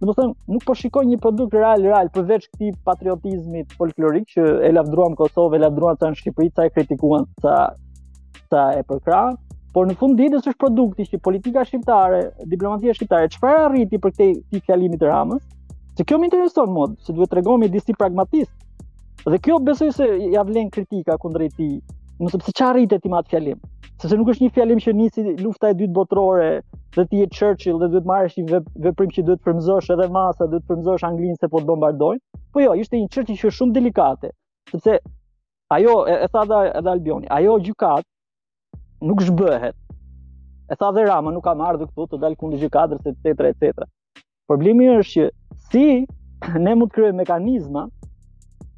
[0.05, 4.45] do të them, nuk po shikoj një produkt real real përveç këtij patriotizmi folklorik që
[4.69, 7.55] e lavdruam Kosovë, e lavdruan tani Shqipëri, sa e kritikuan sa
[8.51, 9.33] sa e përkrah,
[9.75, 12.21] por në fund ditës është produkti që politika shqiptare,
[12.53, 15.45] diplomatia shqiptare, çfarë arriti për këtë këtë të Ramës?
[15.99, 18.53] Se kjo më intereson më, se duhet tregomi disi pragmatist.
[19.27, 20.05] Dhe kjo besoj se
[20.37, 21.81] ja vlen kritika kundrejt tij
[22.21, 23.59] më sepse çfarë arritet ti me atë fjalim?
[24.01, 26.47] Sepse nuk është një fjalim që nisi lufta e dytë botërore
[26.97, 31.05] dhe ti Churchill dhe duhet marrësh një veprim që duhet përmzosh edhe masa, duhet përmzosh
[31.05, 32.23] Anglinë se po të bombardojnë.
[32.53, 34.31] Po jo, ishte një çështje që shumë delikate,
[34.73, 34.97] sepse
[35.77, 38.09] ajo e, e tha edhe Albioni, ajo gjykat
[39.05, 39.77] nuk zhbëhet.
[40.73, 43.85] E tha dhe Rama, nuk kam ardhur këtu të dal kundër gjykatës etj etj.
[44.49, 45.87] Problemi është që si
[46.65, 47.89] ne mund të krijojmë mekanizma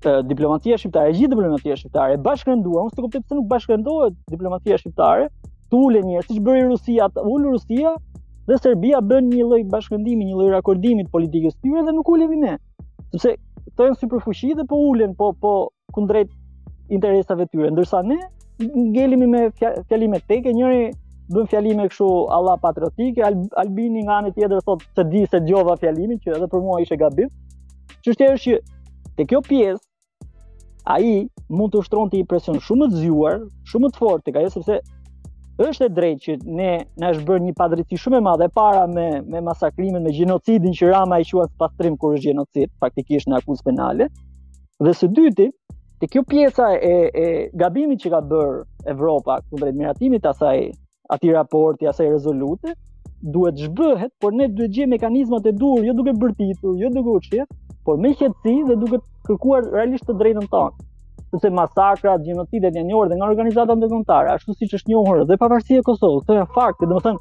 [0.02, 5.24] diplomatia shqiptare, gjithë diplomatia shqiptare bashkëndua, unë s'të kuptoj pse nuk bashkëndohet diplomatia shqiptare,
[5.72, 7.94] të ule njërë, si bëri Rusia, të Rusia
[8.48, 12.54] dhe Serbia bën një lloj bashkëndimi, një rakordimi të politikës tyre dhe nuk ule vime,
[13.10, 13.34] sepse
[13.76, 15.52] të janë superfushi dhe po ulen, po, po
[15.96, 16.30] kundrejt
[16.90, 18.20] interesave tyre, ndërsa ne
[18.64, 20.88] ngelimi me fjalime teke, njëri
[21.34, 25.76] bën fjalime kështu Allah patriotike, Al Albini nga anë tjetër thotë se di se djova
[25.78, 27.28] fjalimin që edhe për mua ishte gabim.
[28.04, 29.84] Çështja është që te kjo pjesë
[30.88, 33.38] ai mund të ushtronte i presion shumë të zjuar,
[33.72, 34.78] shumë të fortë tek ajo sepse
[35.68, 36.70] është e drejtë që ne
[37.02, 40.90] na është bërë një padrejti shumë e madhe para me me masakrimin, me gjenocidin që
[40.92, 44.06] Rama i quan pastrim kur është gjenocid, faktikisht në akuzë penale.
[44.86, 45.48] Dhe së dyti,
[45.98, 47.26] te kjo pjesa e e
[47.64, 50.64] gabimit që ka bërë Evropa kundrejt miratimit të asaj
[51.14, 52.76] ati raporti, asaj rezolute,
[53.22, 57.42] duhet zhbëhet, por ne duhet gjejmë mekanizmat e duhur, jo duke bërtitur, jo duke uçi,
[57.84, 60.86] por me qetësi dhe duke kërkuar realisht të drejtën tonë.
[61.30, 65.82] Sepse masakra, gjenocidet janë njohur dhe nga organizata ndërkombëtare, ashtu siç është njohur dhe pavarësia
[65.82, 67.18] e Kosovës, këto janë fakte, domethënë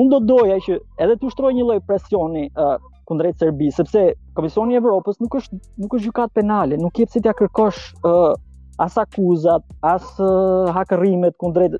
[0.00, 2.76] unë do doja që edhe të ushtroj një lloj presioni uh,
[3.08, 4.06] kundrejt Serbisë, sepse
[4.38, 8.32] Komisioni i Evropës nuk është nuk është gjykat penale, nuk jep se t'ia kërkosh uh,
[8.80, 11.76] as akuzat, as uh, hakërimet kundrejt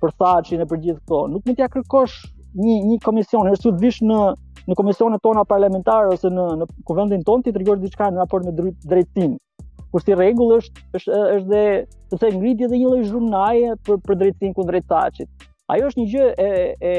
[0.00, 2.20] për thaçin e përgjithë këto, nuk mund t'ia kërkosh
[2.58, 4.18] një një komision, është të vish në
[4.68, 8.70] në komisionet tona parlamentare ose në në kuvendin ton ti tregosh diçka në raport me
[8.92, 9.36] drejtësinë.
[9.92, 11.60] Kur si rregull është është është dhe
[12.10, 15.46] të thënë ngriti dhe një lloj zhurmnaje për për drejtësinë ku drejtaçit.
[15.76, 16.50] Ajo është një gjë e
[16.90, 16.94] e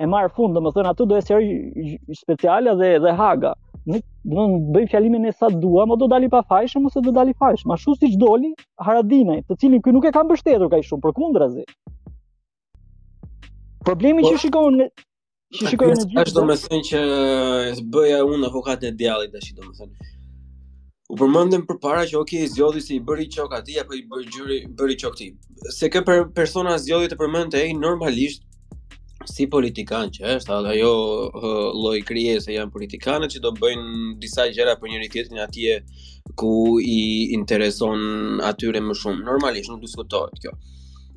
[0.00, 3.54] e marr fund, domethënë aty do të seri speciale dhe dhe haga.
[3.86, 7.14] Ne do të bëjmë fjalimin e sa dua, apo do dali pa fajsh, ose do
[7.20, 7.64] dali fajsh.
[7.66, 8.52] Ma siç doli
[8.88, 11.64] Haradinaj, të cilin këy nuk e ka mbështetur kaq shumë përkundrazi.
[13.86, 14.88] Problemi që po, shikojnë në
[15.58, 16.22] që shikojnë në gjithë.
[16.22, 17.02] Është domethënë që
[17.94, 20.08] bëja unë avokatin e djallit tash domethënë.
[21.10, 24.58] U përmendëm përpara që okay zgjodhi se i bëri çok atij apo i bëri gjyri
[24.80, 25.30] bëri çok ti.
[25.78, 28.46] Se kë për persona zgjodhi të përmendte ai normalisht
[29.32, 30.92] si politikan që është, ajo
[31.80, 35.76] lloj krije se janë politikanët që do bëjnë disa gjëra për njëri tjetrin atje
[36.40, 36.54] ku
[36.94, 36.98] i
[37.40, 38.06] intereson
[38.52, 39.26] atyre më shumë.
[39.32, 40.54] Normalisht nuk diskutohet kjo.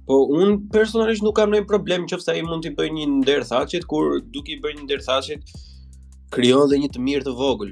[0.03, 4.05] Po un personalisht nuk kam ndonjë problem nëse ai mund t'i bëj një ndërthaçi kur
[4.33, 5.37] duk i bëj një ndërthaçi
[6.35, 7.71] krijon dhe një të mirë të vogël.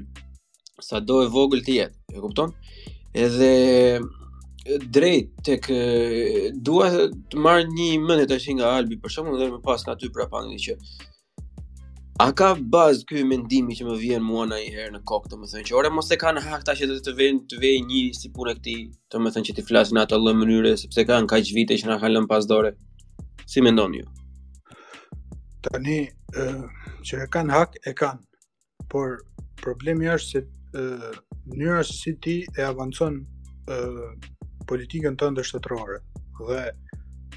[0.88, 2.54] Sado e vogël të jetë, e kupton?
[3.26, 3.52] Edhe
[4.96, 5.68] drejt tek
[6.68, 10.08] dua të marr një mendje tash nga Albi për shkakun dhe më pas nga ty
[10.16, 10.76] prapa që
[12.20, 15.36] A ka bazë ky mendimi që më vjen mua na i herë në kokë, të
[15.40, 18.00] më thënë që ore mos e kanë hakta që të të vejnë të vej një
[18.18, 18.74] si punë këti,
[19.10, 21.86] të më thënë që të flasin atë lloj mënyre, sepse kanë ka që vite që
[21.88, 22.74] kanë halën pas dore.
[23.48, 24.04] Si mendon ju?
[25.68, 25.96] Tani,
[26.36, 26.44] ë
[27.08, 28.24] që e kanë hak, e kanë.
[28.92, 29.16] Por
[29.64, 30.44] problemi është se
[31.48, 33.16] mënyra se si ti e avancon
[33.72, 33.80] ë
[34.68, 35.98] politikën të shtetërore
[36.44, 36.62] Dhe,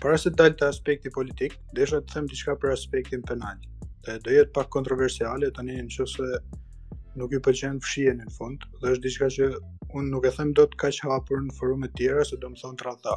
[0.03, 3.55] para se të dalë të aspekti politik, desha të them diçka për aspektin penal
[4.07, 6.27] e do jetë pak kontroversiale tani nëse
[7.19, 9.47] nuk ju përqenë fshie në fund dhe është diçka që
[9.97, 13.15] unë nuk e them do të hapur në forumet tjera se do më thonë të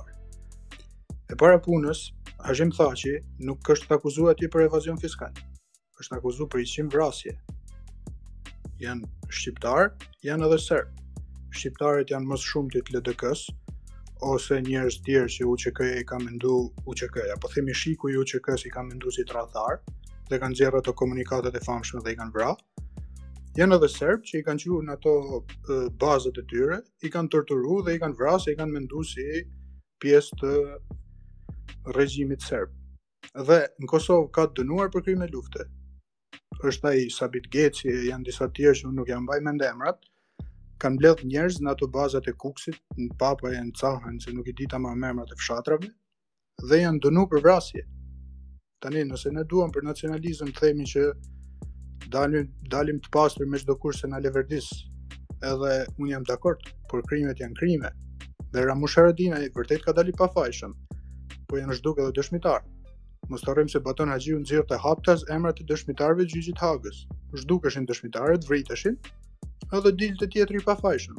[1.33, 2.01] e para punës
[2.47, 3.15] Hashim Thaci
[3.49, 5.37] nuk është të akuzu ati për evazion fiskal
[6.01, 7.35] është të akuzu për iqim vrasje
[8.85, 9.91] janë shqiptar
[10.31, 10.89] janë edhe ser
[11.59, 13.31] Shqiptarët janë mësë shumë të të
[14.31, 16.51] ose njerëz tjerë që UQK i ka mendu
[16.91, 19.79] UQK, apo themi shiku i UQK-s i ka mendu si tradhtar,
[20.31, 22.61] dhe kanë gjerë ato komunikatet e famshme dhe i kanë vrat.
[23.59, 25.15] Janë edhe serbë që i kanë qurë në ato
[26.03, 29.29] bazët e tyre, i kanë torturu dhe i kanë vrat se i kanë mendu si
[30.05, 30.53] pjesë të
[31.97, 32.77] regjimit serbë.
[33.49, 35.67] Dhe në Kosovë ka dënuar për krime lufte.
[36.65, 40.01] Është ai Sabit Geci, janë disa tjerë që nuk janë baj me ndemrat,
[40.83, 44.49] kanë bledh njerëz në ato bazët e kuksit, në papaj e në cahën që nuk
[44.53, 45.89] i dita ma emrat e fshatrave,
[46.71, 47.85] dhe janë dënu për vrasje,
[48.81, 51.01] Tani nëse ne duam për nacionalizëm themi që
[52.17, 54.69] dalim dalim të pastër me çdo kurse në leverdis,
[55.51, 56.63] edhe un jam dakord,
[56.93, 57.91] por krimet janë krime.
[58.55, 60.77] Dhe Ramush Haradin vërtet ka dalë pa fajshëm.
[61.51, 62.63] Po janë zhduk edhe dëshmitar.
[63.33, 67.03] Mos tharrim se Baton Haxhiu nxjerrte haptas emrat e dëshmitarëve të gjyqit Hagës.
[67.43, 68.95] Zhdukëshin dëshmitarët, vriteshin,
[69.77, 71.19] edhe dil të tjetër i pa fajshëm.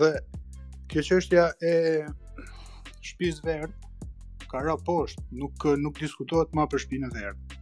[0.00, 0.10] Dhe
[0.90, 1.74] kjo çështja e
[3.12, 3.70] shpisë verë,
[4.50, 7.58] ka ra poshtë, nuk nuk diskutohet më për shpinën e verdhë.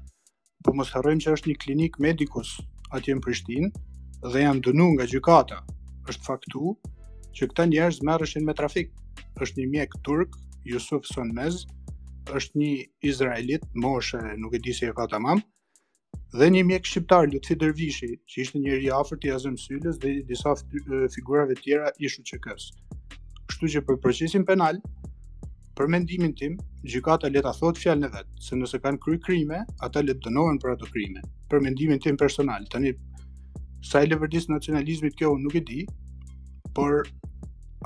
[0.64, 2.53] Po mos harrojmë që është një klinik medikus
[2.96, 3.68] atje në Prishtinë
[4.33, 5.59] dhe janë dënuar nga gjykata.
[6.11, 6.72] Është faktu
[7.37, 8.88] që këta njerëz merreshin me trafik.
[9.44, 10.35] Është një mjek turk,
[10.72, 11.61] Yusuf Sonmez,
[12.38, 12.70] është një
[13.11, 15.44] izraelit, moshe, nuk e di se e ka tamam,
[16.38, 20.16] dhe një mjek shqiptar, Lutfi Dervishi, që ishte njëri i afërt i Azem Sylës dhe
[20.33, 20.57] disa
[21.14, 22.72] figurave tjera i SHQK-s.
[23.48, 24.81] Kështu që për procesin penal
[25.79, 26.57] Për mendimin tim,
[26.93, 30.25] gjykata le ta thotë fjalën e vet, se nëse kanë kryer krime, ata le të
[30.25, 31.23] dënohen për ato krime.
[31.53, 32.91] Për mendimin tim personal, tani
[33.91, 35.79] sa i lëvërdis nacionalizmit kjo nuk e di,
[36.79, 37.07] por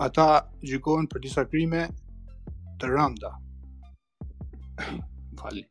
[0.06, 0.26] ata
[0.70, 1.84] gjykohen për disa krime
[2.80, 3.34] të rënda.
[5.42, 5.66] Falë.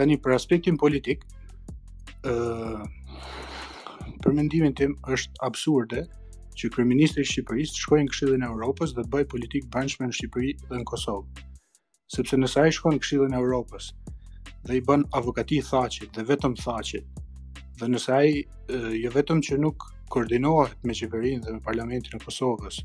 [0.00, 1.28] Tani për aspektin politik,
[2.24, 2.80] ë uh,
[4.24, 6.06] për mendimin tim është absurde
[6.60, 10.16] që kryeministri i Shqipërisë shkojë në Këshillin e Evropës dhe të bëjë politikë brendshme në
[10.18, 11.44] Shqipëri dhe në Kosovë.
[12.12, 13.86] Sepse nëse ai shkon në Këshillin e Evropës
[14.68, 17.06] dhe i bën avokati Thaçit dhe vetëm Thaçit,
[17.80, 18.34] dhe nëse ai
[19.04, 22.82] jo vetëm që nuk koordinohet me qeverinë dhe me parlamentin e Kosovës,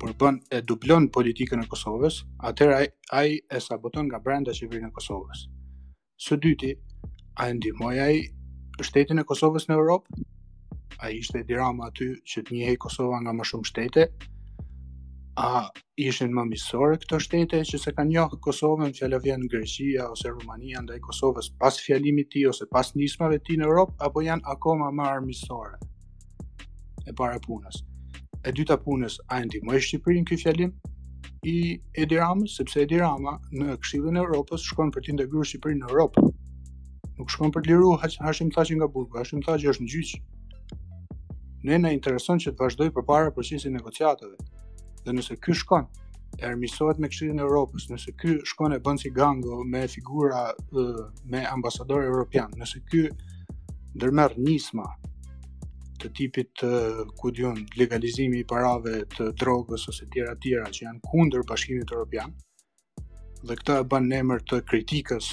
[0.00, 2.20] por bën e dublon politikën e Kosovës,
[2.50, 2.88] atëherë ai
[3.20, 5.46] ai e saboton nga brenda qeverinë e Kosovës.
[6.20, 6.74] Së dyti,
[7.42, 8.20] a ndihmoi ai
[8.84, 10.20] shtetin e Kosovës në Europë?
[10.98, 14.04] a ishte Edirama aty që të njëhej Kosova nga më shumë shtete,
[15.34, 15.48] a
[15.98, 20.30] ishin më misore këto shtete që se kanë njohë Kosovën fjallë vjen në Greqia ose
[20.30, 24.92] Rumania ndaj Kosovës pas fjallimit ti ose pas nismave ti në Europë, apo janë akoma
[24.94, 25.80] më misore
[27.04, 27.80] e para punës.
[28.46, 30.70] E dyta punës, a e ndimoj Shqipëri në këj fjallim
[31.50, 31.56] i
[31.98, 36.24] Edirama, sepse Edirama në këshivën e Europës shkon për ti ndegru Shqipëri në Europë.
[37.18, 37.92] Nuk shkon për të liru,
[38.24, 40.22] hashim thashin nga burgu, hashim thashin është në gjyqë
[41.64, 44.36] ne na intereson që të vazhdoj përpara procesin e negociatave.
[45.04, 45.86] Dhe nëse ky shkon,
[46.40, 50.46] e armisohet me Këshillin e Evropës, nëse ky shkon e bën si gango me figura
[51.32, 53.04] me ambasador europian, nëse ky
[53.96, 54.86] ndërmerr nisma
[56.02, 56.70] të tipit të
[57.16, 61.92] ku diun legalizimi i parave të drogës ose tjera të tjera që janë kundër bashkimit
[61.96, 62.34] evropian
[63.48, 65.30] dhe këtë e bën në emër të kritikës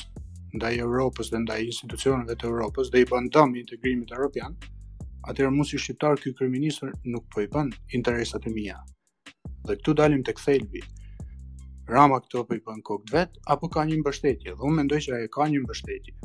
[0.53, 4.55] ndaj Evropës dhe ndaj institucioneve të Evropës dhe i bën dëm integrimit evropian,
[5.29, 8.77] atëherë mos i shqiptar ky kryeministër nuk po i bën interesat e mia.
[9.67, 10.81] Dhe këtu dalim tek thelbi.
[11.91, 14.55] Rama këto po i bën kokë vet apo ka një mbështetje?
[14.57, 16.15] Dhe unë mendoj që ai ka një mbështetje.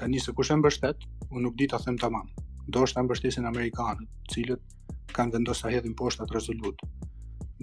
[0.00, 2.28] Tani se kush e mbështet, unë nuk di ta them tamam.
[2.70, 4.62] Do shta mbështesin amerikanët, cilët
[5.16, 6.78] kanë vendosur ta hedhin poshtë rezolut.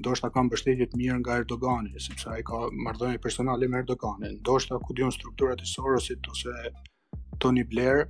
[0.05, 4.37] Do shta kanë mbështetje të mirë nga Erdogani, sepse ai ka marrëdhënie personale me Erdoganin.
[4.45, 6.57] Do shta ku diun strukturat e Sorosit ose
[7.39, 8.03] Tony Blair,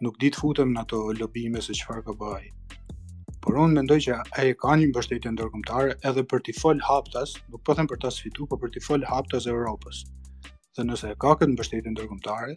[0.00, 2.44] nuk di të futem në ato lobime se çfarë ka bëj.
[3.42, 7.62] Por unë mendoj që ai ka një mbështetje ndërkombëtare edhe për të fol haptas, nuk
[7.66, 10.02] po them për ta sfituar, por për të fol haptas e Europës.
[10.76, 12.54] Dhe nëse e ka këtë mbështetje ndërkombëtare,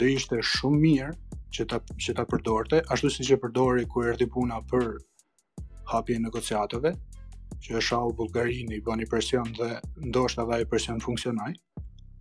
[0.00, 1.12] do ishte shumë mirë
[1.56, 4.90] që ta që ta përdorte, ashtu siç e përdori kur erdhi puna për
[5.94, 6.92] hapje negociatave,
[7.64, 9.72] që është au Bulgarinë i bëni presion dhe
[10.10, 11.54] ndoshta dha ai presion funksionaj,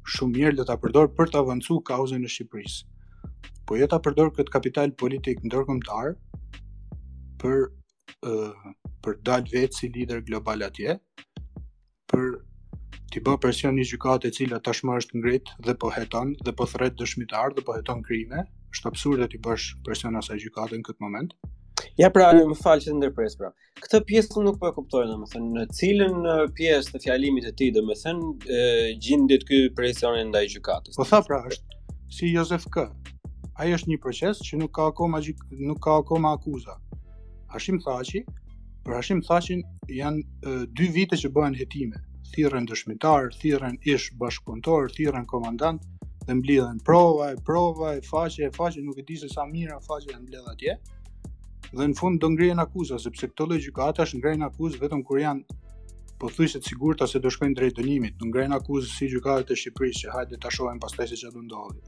[0.10, 2.86] Shumë mirë do ta përdor për të avancuar kauzën e Shqipërisë
[3.70, 6.16] po jo përdor këtë kapital politik ndërkombëtar
[7.42, 8.56] për uh,
[9.06, 10.96] për dal vetë si lider global atje,
[12.10, 12.26] për
[13.14, 16.66] t'i bë presion një gjykatë e cila tashmë është ngrit dhe po heton dhe po
[16.72, 18.42] thret dëshmitar dhe po heton krime,
[18.74, 21.38] është absurde t'i bësh presion asaj gjykatë në këtë moment.
[22.02, 23.52] Ja pra, më falë që të ndërpres, pra.
[23.84, 26.28] Këtë pjesë nuk po e kuptoj, domethënë thënë, në cilën
[26.58, 28.60] pjesë të fjalimit e ti, dhe më thënë,
[29.06, 30.98] gjindit këj presion ndaj gjykatës.
[31.00, 31.80] Po tha pra, është
[32.18, 32.88] si Josef K
[33.60, 35.20] ai është një proces që nuk ka akoma
[35.70, 36.76] nuk ka akoma akuza.
[37.54, 38.22] Hashim Thaçi,
[38.86, 39.64] për Hashim Thaçin
[40.00, 42.00] janë 2 vite që bëhen hetime.
[42.36, 45.84] Thirrën dëshmitar, thirrën ish bashkëpunëtor, thirrën komandant
[46.28, 49.80] dhe mblidhen prova, e prova, e faqe, e faqe, nuk e di se sa mira
[49.90, 50.78] faqe janë mbledh atje.
[51.74, 55.60] Dhe në fund do ngrihen akuza sepse këto lloj gjykata shngrihen akuzat vetëm kur janë
[56.22, 60.06] po të sigurta se do shkojnë drejt dënimit, në ngrejnë akuzat si gjykatët e Shqipërisë
[60.06, 61.82] që hajde të ashojnë pas të se që do ndodhi.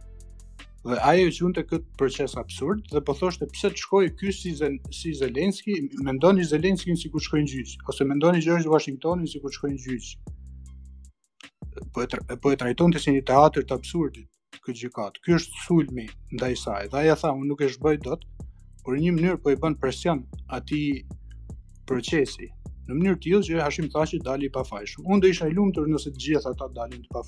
[0.84, 4.32] Dhe ajo e qënë të këtë proces absurd dhe po thoshte pse të shkoj ky
[4.38, 5.76] si, Zel si Zelenski,
[6.08, 9.42] me ndoni Zelenski në si ku shkojnë gjyqë, ose me ndoni George Washington në si
[9.44, 10.32] ku shkojnë gjyqë.
[11.98, 15.22] Po e, tra po e trajton të si një teatr të absurdit këtë gjykatë.
[15.28, 16.08] Ky është sulmi
[16.40, 16.82] ndaj saj.
[16.96, 18.26] Dhe aja tha, unë nuk e shbëj dot,
[18.82, 20.26] por një mënyrë po e bën presion
[20.60, 20.82] ati
[21.94, 22.50] procesi.
[22.90, 25.06] Në mënyrë tjilë që hashim tha që dali pa fajshëm.
[25.14, 27.28] Unë dhe isha i lumë tërë nëse të gjitha dalin të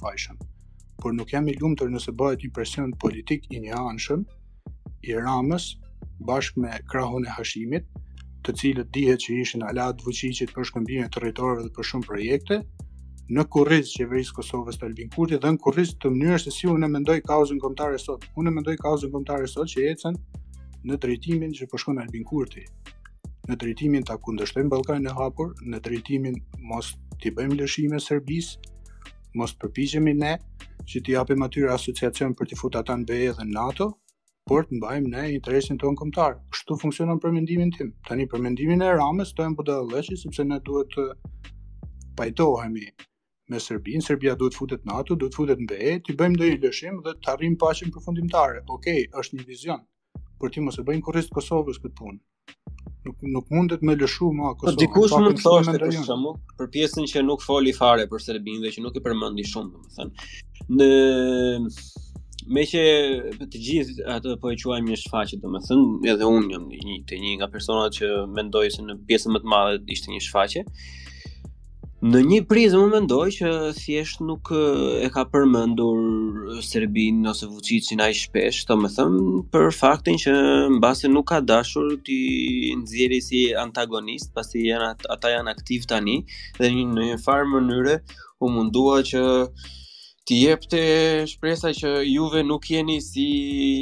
[1.01, 4.23] por nuk jam i lumtur nëse bëhet një presion politik i njëanshëm
[5.10, 5.65] i Ramës
[6.27, 7.88] bashkë me krahun e Hashimit,
[8.45, 12.08] të cilët dihet që ishin ala të vëqicit për shkëmbime të rejtore dhe për shumë
[12.10, 12.60] projekte,
[13.34, 16.89] në kurriz qeverisë Kosovës të Albin Kurti dhe në kurriz të mënyrës se si unë
[16.91, 18.25] mendoj kauzën kombëtare sot.
[18.39, 20.17] Unë mendoj kauzën kombëtare sot që ecën
[20.89, 22.65] në drejtimin që po shkon Albin Kurti.
[23.47, 26.36] Në drejtimin ta kundërshtojmë Ballkanin e hapur, në drejtimin
[26.67, 26.91] mos
[27.23, 28.60] t'i bëjmë lëshime Serbisë,
[29.39, 30.38] mos përpiqemi ne
[30.92, 33.88] që t'i japim atyre asociacion për t'i futa ta në BE dhe NATO,
[34.52, 36.38] por të mbajmë ne interesin tonë komtar.
[36.56, 37.92] Kështu funksionon për mendimin tim.
[38.10, 41.06] Tani për mendimin e Ramës do të më dhe leshi, sepse ne duhet të
[42.22, 42.88] pajtohemi
[43.54, 47.16] me Serbin, Serbia duhet futet NATO, duhet futet në BE, ti bëjmë ndonjë lëshim dhe
[47.20, 48.64] të pashim paqen përfundimtare.
[48.78, 49.82] Okej, okay, është një vizion.
[50.40, 52.20] Por ti mos e bëjmë kurrë Kosovës këtë punë
[53.06, 54.80] nuk nuk mundet me lëshu më po, Kosovën.
[54.80, 58.63] Po dikush mund të thoshte për shembull, për pjesën që nuk foli fare për Serbinë
[58.66, 60.26] dhe që nuk e përmendi shumë, domethënë.
[60.78, 60.89] Në
[62.58, 62.84] me që
[63.52, 67.36] të gjithë ato po e quajmë një shfaqje domethënë, edhe unë jam një të një
[67.42, 70.66] nga personat që mendoj se në pjesën më të madhe ishte një shfaqje.
[72.04, 78.10] Në një prizë më mendoj që thjesht nuk e ka përmendur Serbin ose Vučićin ai
[78.22, 79.22] shpesh, domethënë
[79.54, 80.34] për faktin që
[80.76, 82.18] mbasi nuk ka dashur ti
[82.82, 86.18] nxjerrë si antagonist, pasi janë ata janë aktiv tani
[86.60, 87.96] dhe në një farë mënyre
[88.44, 89.24] u mundua që
[90.28, 90.80] ti jep të
[91.28, 93.24] shpresa që juve nuk jeni si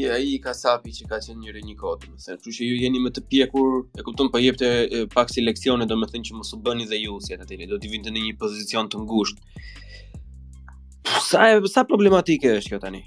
[0.10, 3.12] ai i kasapi që ka qenë njëri një kohë, më thënë, që ju jeni më
[3.16, 3.68] të pjekur,
[4.02, 4.72] e kupton, po jep të
[5.14, 7.78] pak si leksione, do më thënë që mos u bëni dhe ju si atë, do
[7.78, 9.62] t'i vinte në një pozicion të ngushtë.
[11.30, 13.04] Sa sa problematike është kjo tani?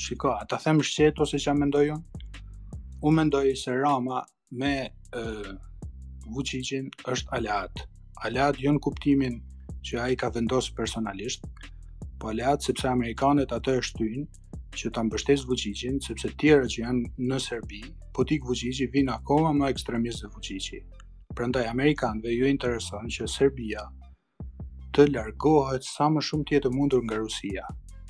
[0.00, 2.24] Shiko, a ta them shqet ose çfarë mendoj unë?
[3.04, 4.22] Unë mendoj se Rama
[4.62, 5.52] me ë uh,
[6.32, 7.84] Vučićin është aleat.
[8.24, 9.36] Aleat jo në kuptimin
[9.84, 11.44] që ai ka vendosur personalisht,
[12.20, 14.24] po lehat sepse amerikanët atë e shtyjnë
[14.80, 17.80] që ta mbështesë Vučićin, sepse tjerë që janë në Serbi,
[18.14, 20.80] po tik Vučići vin akoma më ekstremistë Vučići.
[21.36, 23.86] Prandaj amerikanëve ju intereson që Serbia
[24.94, 27.66] të largohet sa më shumë të jetë mundur nga Rusia,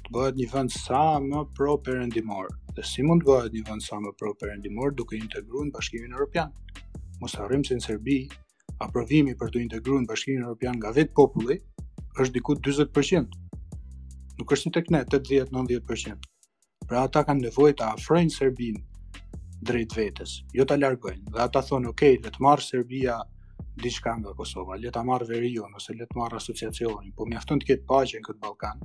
[0.07, 2.49] të bëhet një vend sa më pro perëndimor.
[2.77, 6.17] Dhe si mund të bëhet një vend sa më pro perëndimor duke integruar në Bashkimin
[6.17, 6.53] Evropian?
[7.21, 8.19] Mos harrojmë se në Serbi
[8.85, 11.61] aprovimi për të integruar në Bashkimin Evropian nga vet populli
[12.21, 13.37] është diku 40%
[14.41, 16.29] nuk është një tekne, 80-90%.
[16.89, 18.79] Pra ata kanë nevojë të afrojnë Serbin
[19.69, 21.27] drejt vetës, jo të largojnë.
[21.35, 23.19] Dhe ata thonë, ok, le të marë Serbia
[23.83, 27.69] diçka nga Kosova, le të marë verion, ose le të marë asociacionin, po mjafton të
[27.73, 28.81] ketë pagje në këtë Balkan,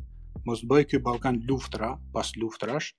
[0.47, 2.91] mos të bëjë këtë Balkan luftra, pas luftrash,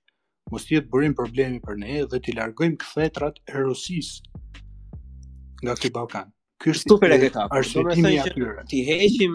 [0.51, 4.15] mos të jetë bërim problemi për ne dhe të largojmë këthetrat e Rusis
[5.63, 6.33] nga këtë Balkan.
[6.63, 7.41] Ky është super e këta.
[7.57, 8.61] Arsyetimi i atyre.
[8.69, 9.33] Ti heqim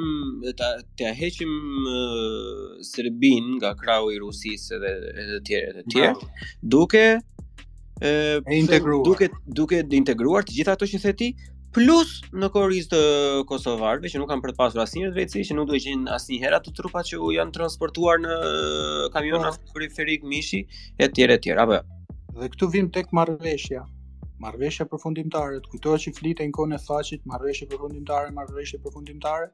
[0.60, 1.52] ta ta heqim
[2.88, 6.30] Serbin nga krau i Rusisë dhe të tjerë të tjerë,
[6.76, 8.14] duke e,
[8.58, 9.04] integruar.
[9.10, 9.28] duke
[9.60, 11.30] duke të integruar të gjitha ato që the ti,
[11.78, 13.02] plus në korrizë të
[13.52, 17.06] kosovarëve që nuk kanë përpasur asnjë drejtësi, që nuk do të gjejnë asnjëherë ato trupat
[17.12, 18.34] që u janë transportuar në
[19.14, 19.74] kamiona po.
[19.78, 20.64] periferik Mishi
[20.98, 21.58] e të tjerë tjerë.
[21.62, 21.78] Apo.
[21.78, 22.16] Jo.
[22.42, 23.86] Dhe këtu vim tek marrëveshja
[24.42, 29.44] marrëveshja përfundimtare, të kujtohet që flitej në kohën e Thaçit, marrëveshje përfundimtare, marrëveshje përfundimtare,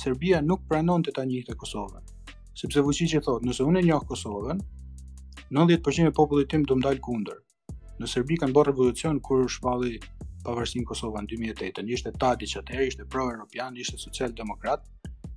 [0.00, 2.08] Serbia nuk pranon të ta njihte Kosovën.
[2.62, 4.60] Sepse Vučić thot, nëse unë e njoh Kosovën,
[5.54, 7.38] 90% e popullit tim do mdal kundër.
[8.02, 10.00] Në Serbi kanë bërë revolucion kur shpalli
[10.48, 11.82] pavarësinë e Kosovës në 2008.
[11.84, 14.86] Ai ishte Tadić atëherë ishte pro-europian, ishte socialdemokrat.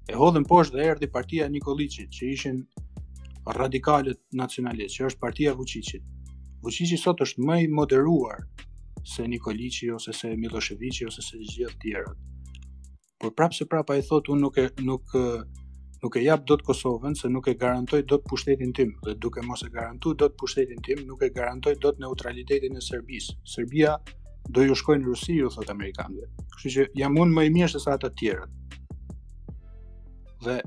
[0.10, 2.64] E hodhën poshtë dhe erdhi partia e që ishin
[3.62, 6.02] radikalët nacionalistë, që është partia e Vučićit.
[6.66, 8.42] Vučići sot është më i moderuar
[9.04, 12.60] se Nikolici ose se Miloševiqi ose se gjithë tjerët.
[13.20, 15.16] Por prapë se prapë i thotë unë nuk e nuk
[16.02, 19.64] nuk e jap dot Kosovën se nuk e garantoj dot pushtetin tim dhe duke mos
[19.66, 23.40] e garantu dot pushtetin tim nuk e garantoj dot neutralitetin e Serbisë.
[23.54, 23.96] Serbia
[24.54, 26.30] do ju shkojnë në Rusi, ju thotë amerikanëve.
[26.54, 28.78] Kështu që jam unë më i mirë se sa të tjerët.
[30.46, 30.60] Dhe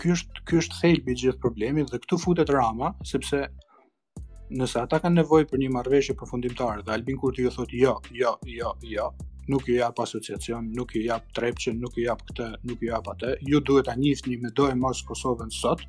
[0.00, 3.42] ky është ky është thelbi i gjithë problemit dhe këtu futet Rama sepse
[4.54, 8.32] nëse ata kanë nevojë për një marrëveshje përfundimtare dhe Albin Kurti ju thotë jo, jo,
[8.46, 9.08] jo, jo,
[9.50, 13.10] nuk ju jap asociacion, nuk ju jap trepçin, nuk ju jap këtë, nuk ju jap
[13.10, 15.82] atë, ju duhet ta nisni me dorë mos Kosovën sot.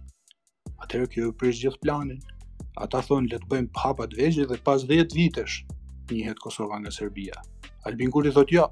[0.83, 2.19] Atëherë kjo ju prish gjithë planin.
[2.77, 5.63] Ata thonë le të bëjmë hapa të vegjël dhe pas 10 vitesh
[6.11, 7.37] njihet Kosova nga Serbia.
[7.89, 8.67] Albin Kurti thotë jo.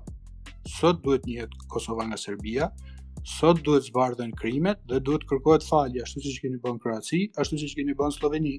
[0.80, 2.70] Sot duhet njihet Kosova nga Serbia,
[3.38, 7.78] sot duhet zbardhen krimet dhe duhet kërkohet falje, ashtu siç keni bën Kroaci, ashtu siç
[7.80, 8.58] keni bën Sloveni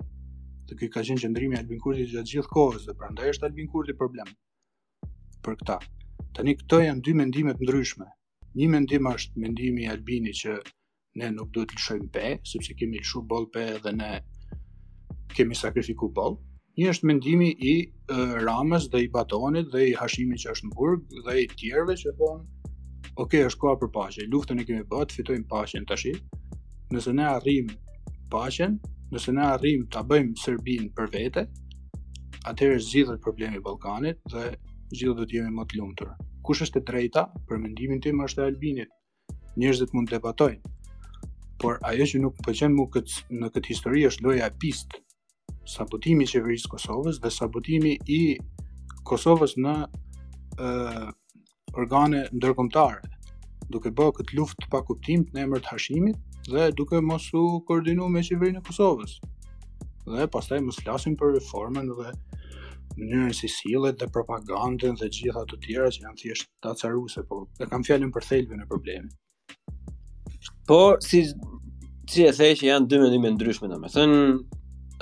[0.69, 3.69] dhe kjo ka qenë qëndrimi i Albin Kurti gjatë gjithë kohës dhe prandaj është Albin
[3.73, 4.33] Kurti problem.
[5.45, 5.77] Për këtë,
[6.39, 8.09] tani këto janë dy mendime të ndryshme.
[8.57, 10.57] Një mendim është mendimi i Albinit që
[11.21, 14.11] ne nuk duhet të lëshojmë pe, sepse kemi lëshuar boll pe dhe ne
[15.37, 16.37] kemi sakrifikuar boll.
[16.81, 17.77] Një është mendimi i
[18.47, 22.17] Ramës dhe i Batonit dhe i Hashimit që është në burg dhe i tjerëve që
[22.19, 22.45] thonë,
[23.23, 24.27] "Ok, është koha për paqe.
[24.33, 26.11] Luftën e kemi bërë, fitojmë paqen tash."
[26.93, 27.69] Nëse ne arrim
[28.31, 28.79] paqen,
[29.17, 31.45] nëse ne arrim ta bëjmë Serbinë për vete,
[32.51, 34.51] atëherë zgjidhet problemi i Ballkanit dhe
[34.93, 36.11] gjithë do të jemi më të lumtur.
[36.45, 37.23] Kush është e drejta?
[37.49, 38.93] Për mendimin tim është e Albinit.
[39.59, 40.75] Njerëzit mund të debatojnë.
[41.63, 44.99] Por ajo që nuk më pëlqen mua kët, në këtë histori është loja e pist.
[45.67, 48.37] Sabotimi i qeverisë Kosovës dhe sabotimi i
[49.09, 49.73] Kosovës në
[50.61, 53.15] ë organe ndërkombëtare
[53.73, 56.21] duke bërë këtë luftë pa kuptim në emër të Hashimit,
[56.53, 59.15] dhe duke mos u koordinuar me qeverinë e Kosovës.
[60.07, 62.13] Dhe pastaj mos flasim për reformën dhe
[63.01, 67.67] mënyrën si sillet dhe propagandën dhe gjitha të tjera që janë thjesht tacaruese, po e
[67.73, 70.53] kam fjalën për thelbin e problemit.
[70.71, 70.79] Po
[71.09, 71.25] si
[72.13, 74.23] si e thej që janë dy mendime ndryshme, domethënë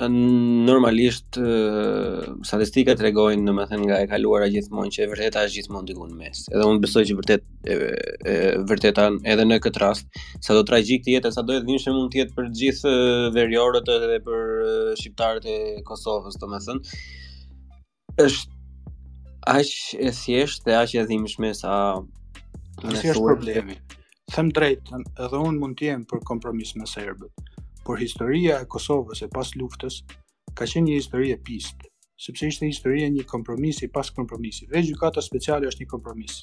[0.03, 6.17] normalisht në më thënë nga e kaluara gjithmonë që e vërteta është gjithmonë diku në
[6.19, 6.39] mes.
[6.51, 7.73] Edhe unë besoj që vërtet e,
[8.33, 8.35] e
[8.67, 10.05] vërteta edhe në këtë rast,
[10.43, 12.91] sa do tragjik të jetë, sa do e vinshë mund të jetë për gjithë
[13.37, 14.41] veriorët edhe për
[14.99, 15.55] shqiptarët e
[15.87, 16.75] Kosovës, thënë,
[18.27, 18.47] është
[19.55, 19.71] aq
[20.01, 21.71] e thjeshtë dhe aq e dhimbshme sa
[22.83, 23.75] e është problemi.
[24.35, 27.54] Them drejtën, edhe unë mund të jem për kompromis me serbët
[27.85, 29.95] por historia e Kosovës e pas luftës
[30.57, 31.91] ka qenë një histori e pistë,
[32.25, 34.65] sepse ishte historia një kompromisi pas kompromisi.
[34.71, 36.39] Dhe gjykata speciale është një kompromis.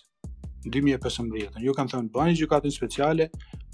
[0.62, 3.26] Në 2015, në ju kanë thënë, bani gjukatin speciale,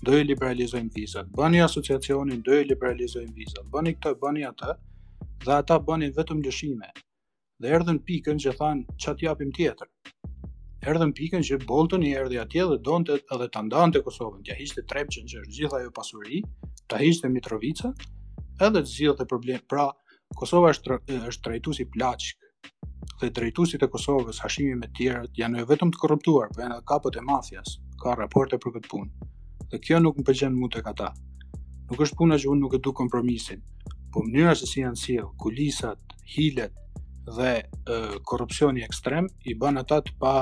[0.09, 4.79] dojë liberalizojnë vizat, bani asociacionin, dojë liberalizojnë vizat, bani këta, bani ata,
[5.45, 6.89] dhe ata bani vetëm lëshime,
[7.61, 9.91] dhe erdhen pikën që thanë që atë japim tjetër,
[10.89, 14.57] erdhen pikën që bolton i erdhja atje dhe donte edhe të ndanë të Kosovën, t'ia
[14.57, 16.41] hishtë të që është gjitha jo pasuri,
[16.89, 17.93] ta hiqte Mitrovica,
[18.65, 19.63] edhe të zgjidhte problem.
[19.71, 19.91] Pra,
[20.39, 20.97] Kosova është
[21.31, 22.43] është trajtuar plaçik
[23.21, 26.85] dhe drejtuesit e Kosovës, Hashimi me tjerët, janë jo vetëm të korruptuar, për janë edhe
[26.91, 27.79] kapët e mafias.
[28.03, 29.29] Ka raporte për këtë punë.
[29.73, 31.09] Dhe kjo nuk më pëlqen shumë tek ata.
[31.91, 33.63] Nuk është puna që unë nuk e du kompromisin,
[34.13, 36.77] po mënyra se si janë sjell, kulisat, hilet
[37.39, 40.35] dhe e, korrupsioni ekstrem i bën ata të pa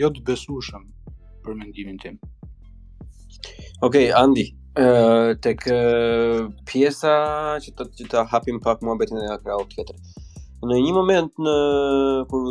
[0.00, 0.88] jo të besueshëm
[1.44, 2.16] për mendimin tim.
[3.84, 4.48] Okej, okay, Andi,
[5.44, 5.62] Tek
[6.70, 7.12] pjesa
[7.64, 9.84] që të të të hapim pak më betin e akra o të
[10.68, 11.54] Në një moment në
[12.28, 12.44] kur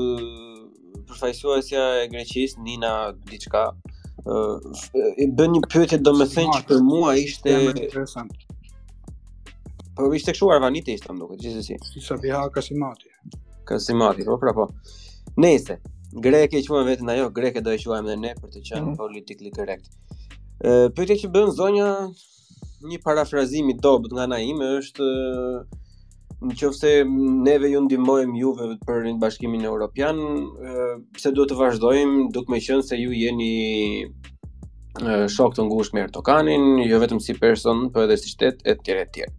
[1.09, 2.91] përfaqësuesja e greqis, Nina,
[3.29, 3.61] diçka,
[5.25, 7.53] i bën një pyetje do thënë që për mua ishte...
[7.75, 8.33] interesant.
[9.95, 11.77] Po ishte arvanit e ishte më duke, gjithë si.
[11.91, 13.09] Si sa biha Kasimati.
[13.65, 14.69] Kasimati, po pra po.
[15.45, 15.77] Nese,
[16.25, 18.97] greke i quajmë vetë ajo, greke do i quajmë dhe ne për të qenë mhm.
[19.03, 19.91] politikli korekt.
[20.63, 21.85] Përte që bënë zonja
[22.89, 25.07] Një parafrazimi dobët nga na ime është
[26.45, 26.93] Në
[27.47, 30.21] neve ju ndimojmë juve Për një bashkimin e Europian
[31.19, 33.51] Se duhet të vazhdojmë duke me qënë se ju jeni
[35.35, 38.85] Shok të ngush me Ertokanin Jo vetëm si person Për po edhe si shtetë et
[38.87, 39.33] tjere tjere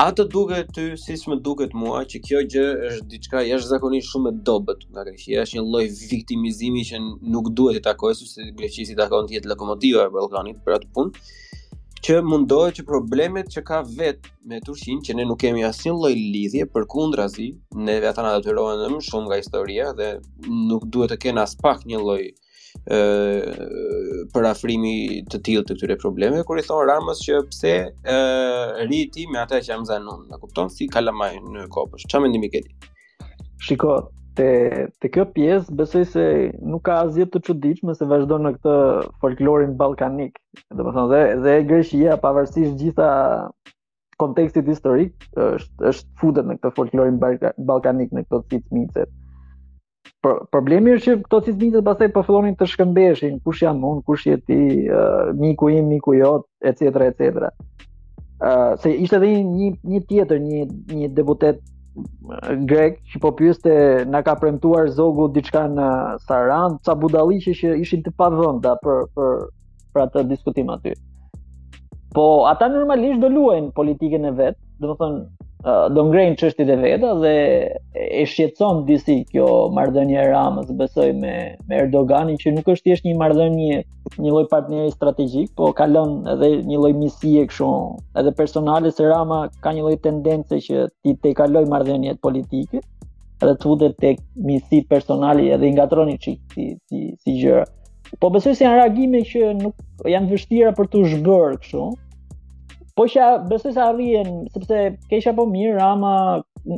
[0.00, 3.68] A të duke ty, si shme duke të mua, që kjo gjë është diçka jeshtë
[3.74, 5.82] zakonisht shumë e dobet nga Greqia, është një loj
[6.12, 7.00] viktimizimi që
[7.34, 10.88] nuk duhet i takoj, su se Greqia si takon tjetë lokomotiva e Balkanit për atë
[10.94, 11.26] punë,
[12.08, 16.14] që mundohë që problemet që ka vetë me Turqin, që ne nuk kemi asin loj
[16.16, 20.14] lidhje për kundra zi, ne vetë anë adotirohen në më shumë nga historia dhe
[20.72, 22.40] nuk duhet të kena as pak një loj lidhje
[22.72, 24.92] ë për afrimi
[25.32, 27.72] të tillë të këtyre problemeve kur i thon Ramës që pse
[28.14, 32.06] ë ri ti me ata që jam zanun, e kupton si kalamaj në kopës.
[32.08, 32.72] Çfarë mendimi keni?
[33.66, 33.96] Shiko
[34.40, 34.48] te
[35.04, 36.24] te kjo pjesë besoj se
[36.72, 38.76] nuk ka asgjë të çuditshme se vazhdon në këtë
[39.24, 40.40] folklorin ballkanik.
[40.80, 43.10] Domethënë dhe dhe e Greqia pavarësisht gjitha
[44.24, 47.20] kontekstit historik është është futet në këtë folklorin
[47.68, 49.12] ballkanik në këtë tip mitet
[50.50, 54.26] problemi është që këto si zbindet pastaj po fillonin të shkëmbeshin, kush jam unë, kush
[54.28, 54.58] je ti,
[55.40, 57.50] miku im, miku jot, etc etc.
[58.42, 60.66] Ë se ishte edhe një një tjetër, një
[61.00, 61.62] një deputet
[62.70, 63.72] grek që po pyeste
[64.08, 65.88] na ka premtuar Zogu diçka në
[66.26, 69.34] Saran, ca budalliqe që ishin të pavënda për për
[69.92, 70.94] për atë diskutim aty.
[72.16, 75.20] Po ata normalisht do luajnë politikën e vet, do thonë
[75.64, 77.32] do ngrenë çështjet e veta dhe
[77.94, 79.44] e shqetëson disi kjo
[79.76, 81.34] marrëdhënie e Ramës, besoj me
[81.68, 83.76] me Erdoganin që nuk është thjesht një marrëdhënie,
[84.24, 87.70] një lloj partneri strategjik, po ka lënë edhe një lloj misie kështu,
[88.22, 93.54] edhe personale se Rama ka një lloj tendence që ti te kaloj marrëdhëniet politike edhe
[93.54, 97.64] të futet tek misi personali edhe ingatroni qik si, si, si gjëra.
[98.20, 101.88] Po besoj se janë reagime që nuk janë vështira për të zhbërë kështu,
[102.96, 104.78] Po që besoj se arrijen, sepse
[105.12, 106.10] kesh po mirë Rama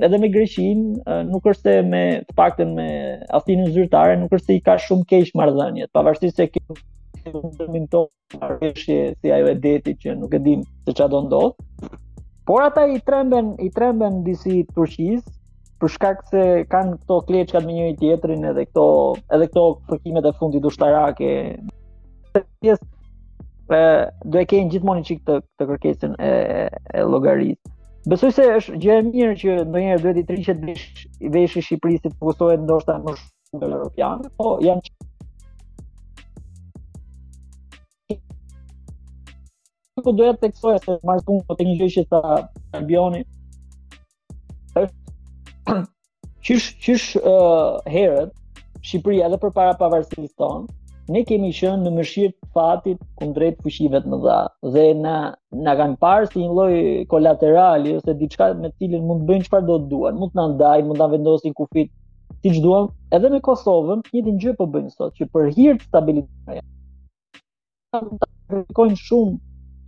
[0.07, 0.85] edhe me Greqin,
[1.31, 2.87] nuk është se me të paktën me
[3.39, 8.71] Athinën zyrtare, nuk është se i ka shumë keq marrëdhëniet, pavarësisht se kemi ndërmin tonë
[8.85, 11.67] si ajo e detit që nuk e dim se çfarë do ndodh.
[12.49, 15.35] Por ata i tremben, i tremben disi Turqisë
[15.83, 16.45] për shkak se
[16.75, 18.87] kanë këto kleçkat me njëri tjetrin edhe këto
[19.37, 21.33] edhe këto fërkimet e fundit ushtarake.
[22.63, 22.94] Pjesë
[23.69, 26.33] do e kenë gjithmonë një çik të, të kërkesën e,
[27.01, 27.73] e llogarit.
[28.09, 32.03] Besoj se është gjë e mirë që ndonjëherë duhet i triqet vesh i veshë Shqipërisë
[32.05, 34.95] të fokusohet ndoshta më shumë në European, po janë që...
[40.05, 42.21] Po doja të teksoja se marrë punë po të një gjë që sa
[42.77, 43.23] Albioni
[46.45, 47.11] qysh,
[47.89, 48.41] herët
[48.85, 50.03] Shqipëria edhe për para tonë
[51.13, 54.37] ne kemi qenë në mëshirë të fatit kundrejt fuqive të mëdha
[54.77, 55.15] dhe na
[55.67, 56.77] na kanë parë si një lloj
[57.11, 60.39] kolaterali ose diçka me të cilën mund të bëjnë çfarë do të duan, mund të
[60.41, 61.93] na ndajnë, mund ta vendosin kufit
[62.47, 62.89] siç duan.
[63.19, 67.45] Edhe me Kosovën, një gjë po bëjnë sot, që për hir të stabilitetit.
[67.95, 69.37] Ata kërkojnë shumë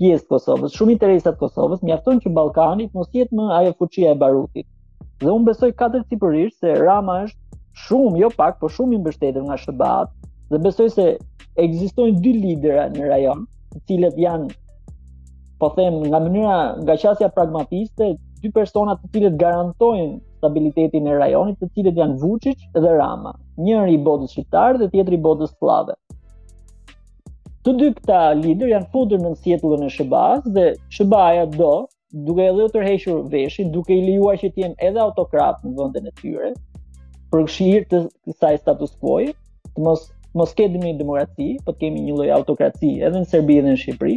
[0.02, 4.12] pjesë të Kosovës, shumë interesat të Kosovës, mjafton që Ballkani mos jetë më ajo fuqia
[4.12, 4.68] e barutit.
[5.24, 9.44] Dhe unë besoj katërt sipërisht se Rama është shumë, jo pak, por shumë i mbështetur
[9.48, 9.94] nga SBA
[10.51, 11.07] dhe besoj se
[11.61, 14.51] ekzistojnë dy lidera në rajon, të cilët janë
[15.62, 21.57] po them nga mënyra nga qasja pragmatiste, dy persona të cilët garantojnë stabilitetin e rajonit,
[21.62, 25.97] të cilët janë Vučić dhe Rama, njëri i botës shqiptar dhe tjetri i botës slave.
[27.64, 31.72] Të dy këta lider janë futur në sjetullën e Shëbaz dhe Shëbaja do,
[32.28, 36.07] duke edhe të tërhequr veshin, duke i lejuar që të jenë edhe autokrat në vendin
[36.07, 36.53] e tyre,
[37.32, 39.18] për të kësaj status quo,
[39.74, 40.05] të mos
[40.37, 43.78] mos kemi një demokraci, po të kemi një lloj autokraci edhe në Serbi dhe në
[43.82, 44.14] Shqipëri,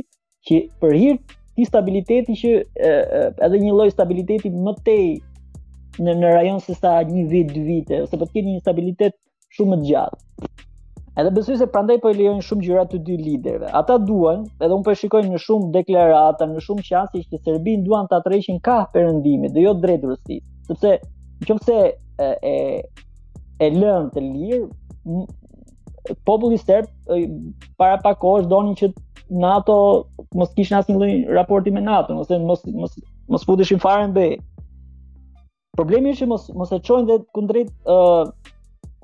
[0.50, 1.18] që për hir
[1.60, 2.94] të stabiliteti që e,
[3.48, 5.20] edhe një lloj stabiliteti më tej
[6.00, 9.16] në në rajon se sa një vit, dy vite ose po të kemi një stabilitet
[9.56, 10.20] shumë më të gjatë.
[11.20, 13.72] Edhe besoj se prandaj po e lejojnë shumë gjëra të dy liderëve.
[13.76, 18.08] Ata duan, edhe un po shikoj në shumë deklarata, në shumë qasje që Serbin duan
[18.12, 20.94] ta tërheqin ka perëndimi, do jo drejt rusit, sepse
[21.50, 21.80] nëse
[22.24, 22.56] e e,
[23.68, 24.64] e lën të lirë
[26.26, 26.88] populli serb
[27.78, 28.90] para pak kohësh donin që
[29.44, 29.74] NATO
[30.38, 32.96] mos kishin asnjë lloj raporti me NATO, ose mos mos
[33.34, 34.30] mos futeshin fare në BE.
[35.78, 38.30] Problemi është që mos mos e çojnë dhe kundrejt ë uh,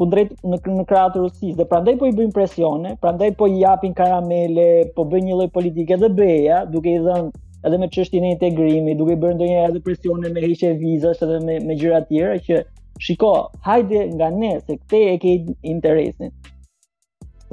[0.01, 3.59] kundrejt në në krahat të Rusisë dhe prandaj po i bëjnë presione, prandaj po i
[3.61, 8.25] japin karamele, po bëjnë një lloj politike dhe BE-ja, duke i dhënë edhe me çështjen
[8.25, 12.11] e integrimit, duke bërë ndonjëherë edhe presione me heqje vizash edhe me me gjëra të
[12.11, 12.59] tjera që
[13.05, 13.31] shiko,
[13.69, 15.37] hajde nga ne se këtë e ke
[15.75, 16.33] interesin.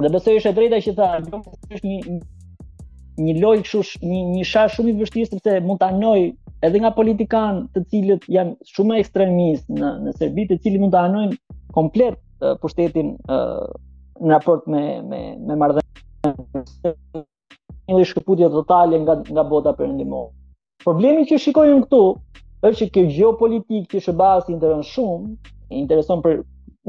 [0.01, 1.07] Dhe besoj është e drejta që tha,
[1.77, 1.99] është një
[3.25, 6.21] një lojë kështu një një shah shumë i vështirë sepse mund ta anoj
[6.69, 11.01] edhe nga politikanë të cilët janë shumë ekstremistë në në Serbi, të cilët mund ta
[11.11, 11.35] anojnë
[11.77, 12.17] komplet
[12.63, 14.81] pushtetin në raport me
[15.11, 15.19] me
[15.49, 20.31] me marrëdhënien e shkëputje totale nga nga bota perëndimore.
[20.87, 22.01] Problemi që shikojmë këtu
[22.65, 25.25] është që kjo gjeopolitikë që Shëbasi intereson shumë,
[25.85, 26.33] intereson për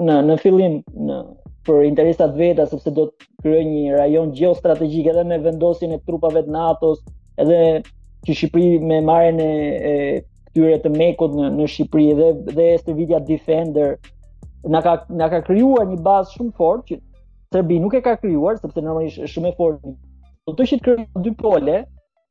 [0.08, 0.74] në në fillim
[1.08, 1.16] në
[1.64, 6.42] për interesat veta sepse do të kryejë një rajon geostrategjik, edhe me vendosjen e trupave
[6.46, 7.00] të NATO-s,
[7.40, 7.58] edhe
[8.26, 9.94] që Shqipëri me marrjen e
[10.54, 13.96] këtyre të mekut në në Shqipëri dhe dhe Servitia Defender
[14.74, 17.00] na ka na ka krijuar një bazë shumë fort që
[17.56, 19.96] Serbia nuk e ka krijuar sepse normalisht është shumë e fortë.
[20.46, 21.80] Do të shit krijojë dy pole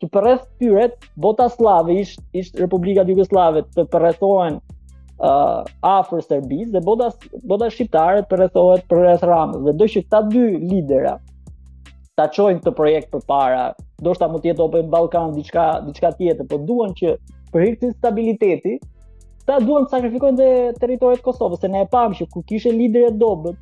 [0.02, 0.88] që përreth tyre
[1.24, 4.60] bota slave ish, ish Republika e Jugosllavet të përrethohen
[5.22, 7.10] uh, afër Serbisë dhe boda
[7.52, 11.16] boda shqiptare të përrethohet përreth Ramës dhe do që këta dy lidera
[12.20, 13.62] ta çojnë këtë projekt përpara,
[14.02, 17.16] ndoshta mund të jetë Open Balkan diçka diçka tjetër, por duan që
[17.54, 18.90] për hir të stabilitetit
[19.48, 20.50] ta duan të sakrifikojnë dhe
[20.82, 23.58] territoret e Kosovës, se ne e pamë që ku kishte lidere dobët,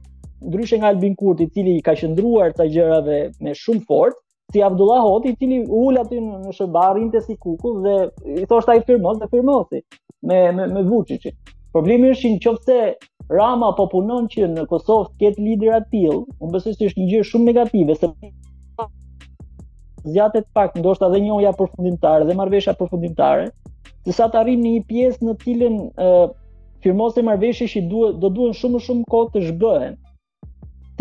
[0.46, 4.62] ndryshe nga Albin Kurti, i cili ka qëndruar këta gjërave me shumë fort, ë si
[4.64, 7.94] Abdullah Hoti, i cili ul aty në shoqëri rinte si kuku dhe
[8.42, 9.80] i thosht ai firmos dhe firmosi
[10.32, 11.28] me me, me Vučić.
[11.76, 12.80] Problemi është në qoftë
[13.32, 17.00] Rama po punon që në Kosovë të ketë lidera të tillë, unë besoj se është
[17.02, 18.10] një gjë shumë negative se
[20.16, 23.48] zjatet pak ndoshta dhe njëoja përfundimtare dhe marrveshja përfundimtare,
[24.04, 28.20] se sa të arrin në një pjesë në të cilën ë uh, marrveshje që duhet
[28.26, 29.98] do duhen shumë shumë kohë të zhbëhen.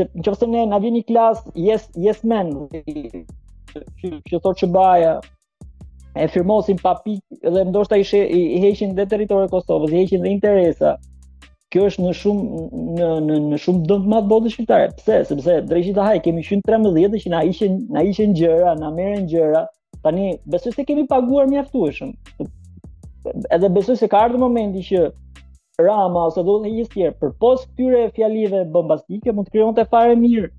[0.00, 2.52] Nëse ne na vjen një klas yes yes men
[3.78, 5.12] që që thotë që Baja
[6.18, 10.32] e firmosin pa pikë dhe ndoshta i heqin dhe territorin e Kosovës, i heqin dhe
[10.34, 10.96] interesa.
[11.70, 12.60] Kjo është në shumë
[12.98, 14.88] në në në shumë dëm të madh botë shqiptare.
[14.98, 15.20] Pse?
[15.28, 19.60] Sepse drejtit të haj kemi 113 që na ishin na ishin gjëra, na merren gjëra.
[20.02, 22.10] Tani besoj se kemi paguar mjaftueshëm.
[23.54, 25.06] Edhe besoj se ka ardhur momenti që
[25.80, 30.50] Rama ose do të thonë tjerë, përpos këtyre fjalive bombastike mund të krijonte fare mirë.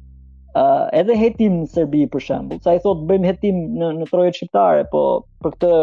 [0.51, 2.57] Uh, edhe hetim në Serbi për shembull.
[2.65, 5.03] Sa i thot bëjmë hetim në në trojet shqiptare, po
[5.45, 5.75] për këtë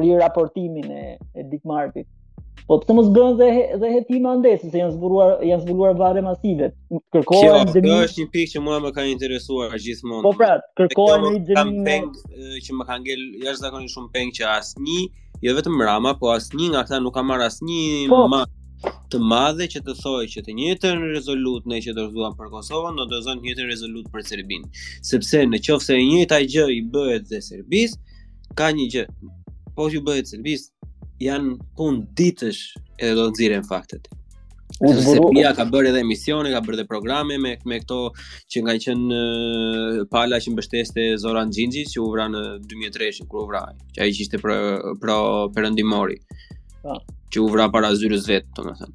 [0.00, 1.02] riraportimin e
[1.38, 1.62] e Dick
[2.68, 3.46] Po pse mos bën dhe
[3.80, 6.66] dhe hetim andes se janë zbuluar janë zbuluar vare masive.
[7.16, 7.86] Kërkohen Kjo, dëmi.
[7.94, 10.24] Kjo është një pikë që mua më ka interesuar gjithmonë.
[10.26, 10.50] Po pra,
[10.80, 12.10] kërkohen një dëmi peng
[12.66, 15.00] që më ka ngel jashtëzakonisht shumë peng që asnjë,
[15.46, 18.50] jo vetëm Rama, po asnjë nga këta nuk ka marr asnjë po, mas
[19.10, 23.06] të madhe që të thojë që të njëjtën rezolut ne që dorëzuam për Kosovën, do
[23.08, 24.68] të dorëzojmë njëjtën rezolut për Serbinë.
[25.10, 27.96] Sepse në qoftë se e njëjta gjë i bëhet dhe Serbis,
[28.58, 29.04] ka një gjë
[29.78, 30.68] po që bëhet Serbis,
[31.24, 32.62] janë pun ditësh
[33.00, 34.06] edhe do të nxirren faktet.
[34.86, 37.98] Unë ka bërë edhe emisione, ka bërë edhe programe me me këto
[38.54, 39.08] që nga qen
[40.12, 43.64] pala që mbështeste Zoran Xhinxhi që u vra në 2003 kur u vra,
[43.96, 44.54] që ai ishte pro
[45.02, 45.18] pro
[45.56, 46.20] perëndimori.
[46.84, 47.00] Po
[47.32, 48.92] që u vra para zyrës vetë, të më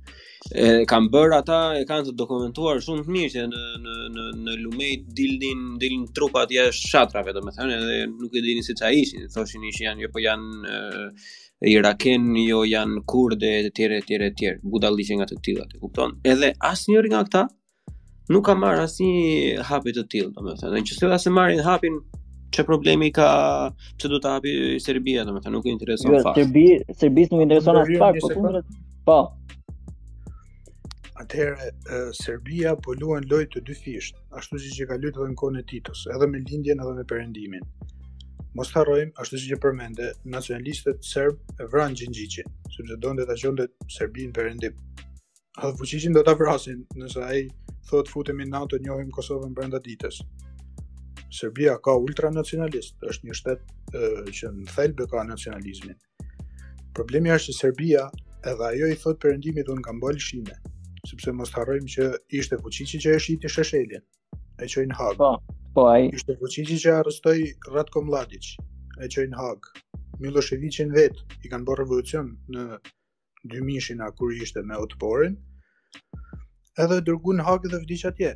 [0.59, 4.23] E kanë bërë ata, e kanë të dokumentuar shumë të mirë që në, në, në,
[4.45, 8.89] në lumej dildin, dildin trupat jashtë shatrave, të më edhe nuk e dini si qa
[8.91, 10.75] ishin, thoshin ishin janë, jo po janë
[11.71, 16.17] Iraken, jo janë kurde, të tjere, tjere, tjere, buda liqen nga të tjilat, të kupton.
[16.27, 17.45] Edhe asë njëri nga këta,
[18.36, 21.63] nuk ka marrë asë një hapit të tila, të më thënë, në që se marrin
[21.63, 22.01] hapin
[22.54, 23.28] çë problemi ka
[24.01, 24.51] çë do të hapi
[24.84, 26.43] Serbia domethënë nuk i intereson jo, fare.
[27.01, 28.76] Serbia nuk i intereson as pak po kundrat.
[29.10, 29.18] Po.
[31.22, 31.72] Atëherë
[32.20, 35.60] Serbia po luan lojë të dy fisht, ashtu siç e ka luajtur edhe në kohën
[35.62, 37.66] e Titos, edhe me lindjen edhe me perëndimin.
[38.58, 43.68] Mos harrojm, ashtu siç e përmende, nacionalistët serb e vran Xhinxhiqin, sepse donte ta qonte
[43.97, 44.74] Serbin perëndim.
[45.64, 47.45] Edhe fuqishin do ta vrasin nëse ai
[47.89, 50.22] thot futemi në NATO, njohim Kosovën brenda ditës.
[51.34, 53.61] Serbia ka ultranacionalist, është një shtet
[53.99, 54.01] e,
[54.38, 55.95] që në thelbe ka nacionalizmin.
[56.99, 58.03] Problemi është që Serbia
[58.51, 60.55] edhe ajo i thot përëndimit unë kam bëllë shime,
[61.09, 62.07] sëpse mos të harrojmë që
[62.41, 64.05] ishte fuqici që e shiti sheshelin,
[64.61, 65.17] e që i në hagë.
[65.21, 66.11] Po, po, ai...
[66.19, 67.39] Ishte fuqici që arrestoj
[67.73, 68.51] Ratko Mladic,
[69.01, 69.77] e që i në hagë.
[70.21, 72.67] Miloševiqin vetë i kanë bërë revolucion në
[73.55, 75.39] 2000-a kur ishte me otëporin,
[76.86, 78.36] edhe dërgu në hagë dhe vdi atje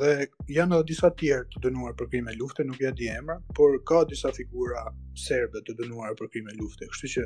[0.00, 0.10] dhe
[0.56, 4.02] janë edhe disa tjerë të dënuar për krime lufte, nuk ja di emra, por ka
[4.12, 4.84] disa figura
[5.18, 6.86] serbe të dënuar për krime lufte.
[6.90, 7.24] Kështu që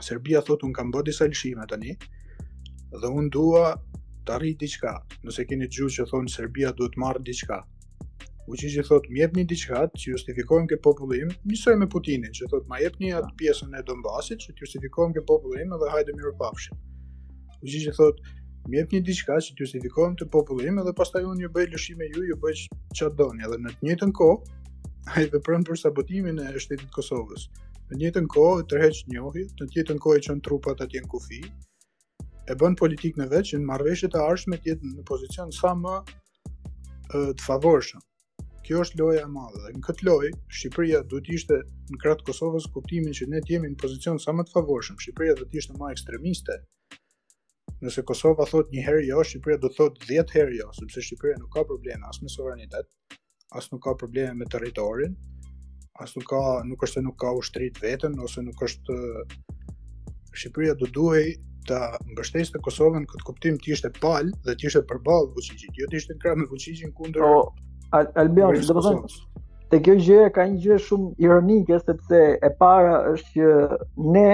[0.08, 1.92] Serbia thotë un kam bërë disa lëshime tani
[3.02, 3.66] dhe un dua
[4.24, 4.94] të arrij diçka.
[5.26, 7.60] Nëse keni dëgjuar që thonë Serbia duhet të marrë diçka.
[8.46, 12.48] U që që thotë, më jepni diçka që justifikojmë ke popullim, njësoj me Putinin, që
[12.52, 16.78] thotë, ma jepni atë pjesën e Donbasit, që justifikojmë ke popullim, edhe hajde mirë pafshim.
[17.60, 18.34] U që që thotë,
[18.66, 22.08] më jep një diçka që të justifikon të popullim dhe pastaj unë ju bëj lëshime
[22.14, 22.62] ju, ju bëj
[22.98, 24.56] çfarë doni, edhe në të njëjtën kohë
[25.18, 27.44] ai vepron për sabotimin e shtetit të Kosovës.
[27.86, 31.04] Në të njëjtën kohë e tërheq njohi, në të njëjtën kohë e qënë trupat atje
[31.04, 31.40] në kufi,
[32.52, 35.76] e bën politik në vetë që në marrëveshje të arshme të jetë në pozicion sa
[35.86, 35.94] më
[37.14, 38.02] të favorshëm.
[38.66, 39.60] Kjo është loja e madhe.
[39.62, 41.56] Dhe në këtë lojë Shqipëria duhet të ishte
[41.92, 44.96] në krah të Kosovës kuptimin që ne të jemi në pozicion sa më të favorshëm.
[45.04, 46.56] Shqipëria do të ishte më ekstremiste
[47.84, 51.52] nëse Kosova thot një herë jo, Shqipëria do thot 10 herë jo, sepse Shqipëria nuk
[51.56, 52.88] ka probleme as me suverenitet,
[53.58, 55.16] as nuk ka probleme me territorin,
[56.00, 58.96] as nuk ka nuk është se nuk ka ushtri të vetën ose nuk është
[60.40, 61.36] Shqipëria do duhej
[61.68, 66.00] ta mbështesë Kosovën këtë kuptim ti ishte pal dhe ti ishte përballë Vuçiçit, jo ti
[66.00, 67.26] ishte krah me Vuçiçin kundër.
[67.26, 69.35] Po, Albion, do të thonë,
[69.72, 73.84] Te kjo gjë ka një gjë shumë ironike sepse e para është që
[74.16, 74.26] ne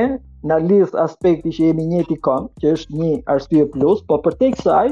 [0.50, 4.58] na lidh aspekti që jemi një etikon, që është një arsye plus, po për tek
[4.64, 4.90] saj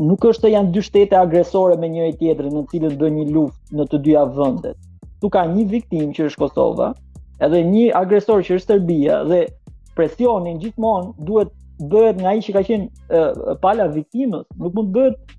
[0.09, 3.81] nuk është të janë dy shtete agresore me njëri tjetrin në cilën do një luftë
[3.81, 4.79] në të dyja vendet.
[5.21, 6.89] Tu ka një viktimë që është Kosova,
[7.49, 9.43] edhe një agresor që është Serbia dhe
[9.99, 14.99] presionin gjithmonë duhet bëhet nga ai që ka qenë uh, pala viktimës, nuk mund të
[14.99, 15.33] bëhet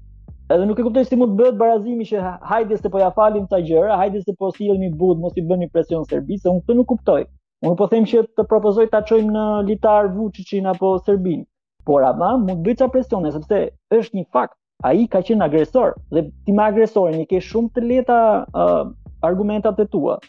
[0.54, 3.48] edhe nuk e kuptoj si mund të bëhet barazimi që hajde se po ja falim
[3.48, 6.90] ta gjëra, hajde se po sillemi but, mos i bëni presion Serbisë, unë këtë nuk
[6.92, 7.22] kuptoj.
[7.66, 11.46] Unë po them që të propozoj ta çojmë në litar Vučićin apo Serbin.
[11.88, 13.64] Por ama mund bëj ça presione sepse
[14.00, 17.86] është një fakt, ai ka qenë agresor dhe ti me agresorin i ke shumë të
[17.90, 18.20] leta
[18.52, 18.82] uh,
[19.24, 20.20] argumentat të tua.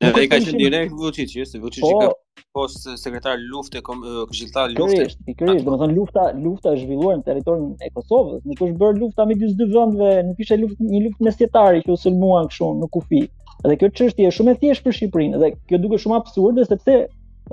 [0.00, 1.98] Ne ai ka qenë direkt Vučić, se Vučić po.
[2.00, 3.82] ka post sekretar lufte
[4.30, 5.02] këshilltar lufte.
[5.02, 8.78] Kërisht, i do të thonë lufta, lufta është zhvilluar në territorin e Kosovës, nuk është
[8.84, 12.70] bërë lufta midis dy vendeve, nuk ishte luftë një luftë mesjetare që u sulmuan kështu
[12.80, 13.22] në kufi.
[13.68, 16.96] Dhe kjo çështje është shumë e thjeshtë për Shqipërinë dhe kjo duket shumë absurde sepse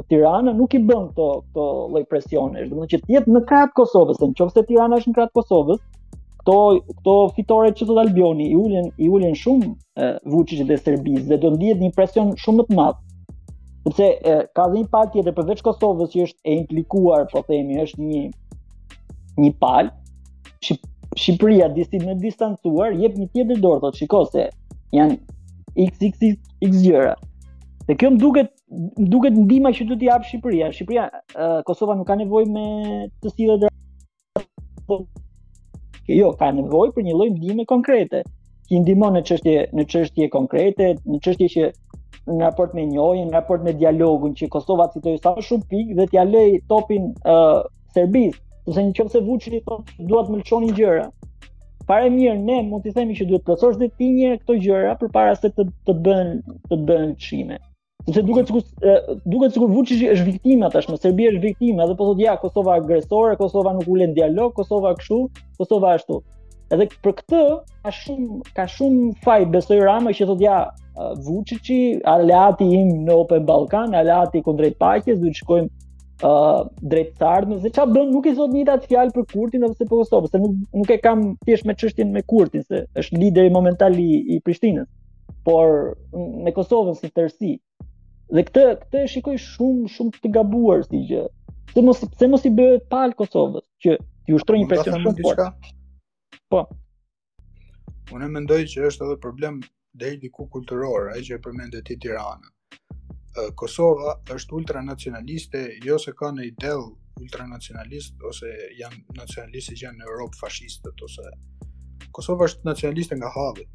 [0.07, 3.43] Tirana nuk i bën këto këto lloj presioni, do të thonë që të jetë në
[3.51, 5.83] krah të Kosovës, nëse Tirana është në krah të Kosovës,
[6.47, 11.37] këto këto fitoret që thot Albioni i ulën i ulën shumë Vučić dhe Serbisë dhe
[11.43, 12.99] do ndihet një presion shumë më të madh.
[13.87, 14.07] Sepse
[14.55, 18.21] ka dhënë një palë tjetër përveç Kosovës që është e implikuar, po themi, është një
[19.41, 19.91] një palë.
[20.63, 20.81] Shqip,
[21.17, 24.45] Shqipëria disi më distancuar jep një tjetër dorë thotë, shikoj se
[24.97, 25.15] janë
[25.89, 27.15] xxxx gjëra.
[27.89, 30.69] Dhe kjo më duket më duket ndihma që do i jap Shqipëria.
[30.75, 31.07] Shqipëria
[31.67, 32.67] Kosova nuk ka nevojë me
[33.19, 33.69] të sillet
[36.11, 38.21] jo ka nevojë për një lloj ndihme konkrete.
[38.67, 41.65] Ti ndihmon në çështje në çështje konkrete, në çështje që
[42.31, 46.07] në raport me njohjen, në raport me dialogun që Kosova citoi sa shumë pikë dhe
[46.11, 47.61] t'ia lej topin ë uh,
[47.95, 48.35] Serbis,
[48.67, 49.71] ose në qoftë se Vučić
[50.09, 51.07] duat të mëlçonin gjëra.
[51.87, 55.35] Pare mirë, ne mund t'i themi që duhet të dhe ti njëherë këto gjëra përpara
[55.39, 56.33] se të të bën
[56.69, 57.59] të bën çime.
[58.07, 58.63] Nëse duket sikur
[59.31, 63.33] duket sikur Vučić është viktima tashmë, Serbia është viktima, edhe po thotë ja Kosova agresore,
[63.39, 65.17] Kosova nuk ulen dialog, Kosova kështu,
[65.59, 66.21] Kosova ashtu.
[66.71, 67.41] Edhe për këtë
[67.87, 70.55] ka shumë ka shumë faj besoj Rama që thotë ja
[71.27, 71.67] Vučić,
[72.13, 77.85] aleati im në Open Balkan, aleati kundrejt paqes, të shkojmë uh, drejt tardë, nëse qa
[77.99, 81.01] nuk e zot një datë fjalë për Kurtin dhe për Kosovë, se nuk, nuk e
[81.03, 84.87] kam tjesht me qështjen me Kurtin, se është lideri momentali i, Prishtinës,
[85.47, 85.95] por
[86.47, 87.57] me Kosovën si tërsi,
[88.27, 91.25] Dhe këtë këtë e shikoj shumë shumë të gabuar si gjë.
[91.73, 93.95] Se mos pse mos i bëhet pal Kosovës që
[94.27, 95.71] ti ushtron një presion shumë fort.
[96.51, 96.63] Po.
[98.15, 99.61] Unë mendoj që është edhe problem
[100.03, 102.51] deri diku kulturor, ai që e përmendet ti Tirana.
[103.61, 106.83] Kosova është ultranacionaliste, jo se ka në idel
[107.21, 108.49] ultranacionalist ose
[108.81, 111.29] janë nacionalistë që janë në Europë fashistët ose
[112.17, 113.67] Kosova është nacionaliste nga halli.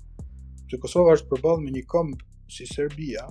[0.68, 2.20] Që Kosova është përballë me një komb
[2.57, 3.28] si Serbia,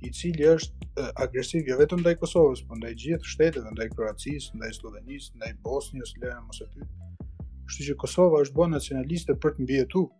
[0.00, 4.70] i cili është agresiv jo vetëm ndaj Kosovës, por ndaj gjithë shteteve, ndaj Kroacisë, ndaj
[4.78, 7.26] Slovenisë, ndaj Bosnjës, le mos e pyet.
[7.68, 10.14] Kështu që Kosova është bën nacionaliste për të mbijetuar.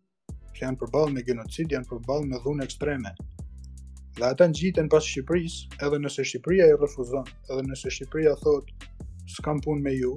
[0.52, 3.14] Që janë përballë me genocid, janë përballë me dhunë ekstreme.
[4.18, 8.90] Dhe ata ngjiten pas Shqipërisë, edhe nëse Shqipëria i refuzon, edhe nëse Shqipëria thotë
[9.30, 10.12] s'kam punë me ju,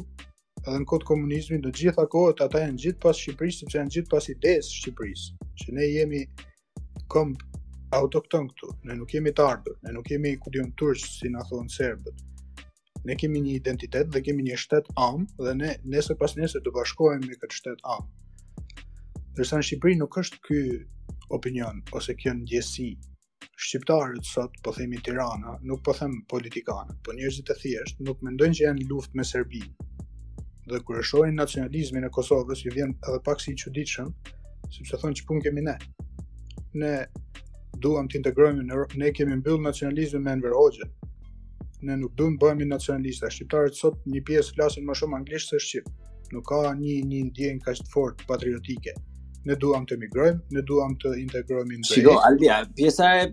[0.65, 4.13] edhe në kod komunizmi në gjitha kohët ata janë gjithë pas Shqipërisë sepse janë gjithë
[4.15, 6.23] pas idesë Shqipërisë, që ne jemi
[7.13, 7.45] komp
[7.93, 11.43] autokton këtu, ne nuk jemi të ardhur, ne nuk jemi ku diun turq si na
[11.49, 12.23] thon serbët.
[13.07, 16.71] Ne kemi një identitet dhe kemi një shtet am dhe ne nesër pas nesër do
[16.77, 18.07] bashkohemi me këtë shtet am.
[19.37, 20.61] Dërsa në Shqipëri nuk është ky
[21.37, 22.91] opinion ose kjo ndjesi.
[23.67, 28.57] Shqiptarët sot po themi Tirana, nuk po them politikanët, po njerëzit e thjeshtë nuk mendojnë
[28.59, 29.89] që janë luftë me Serbinë.
[30.71, 34.09] Dhe kur e shohin nacionalizmin e Kosovës, ju vjen edhe pak si i çuditshëm,
[34.73, 35.75] sepse thonë çpun kemi ne.
[36.79, 36.93] Ne
[37.85, 40.87] duam të integrojmë në Europë, ne kemi mbyll nacionalizmin me Enver Hoxha.
[41.87, 43.31] Ne nuk duam bëhemi nacionalista.
[43.35, 45.89] Shqiptarët sot një pjesë flasin më shumë anglisht se shqip.
[46.35, 48.95] Nuk ka një një ndjenjë kaq të fortë patriotike
[49.47, 51.85] ne duam të migrojmë, ne duam të integrohemi në.
[51.89, 53.25] Shiko, Albia, pjesa e,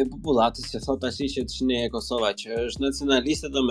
[0.00, 1.18] e popullatës që thot tash
[1.52, 3.64] që ne e Kosova që është nacionaliste do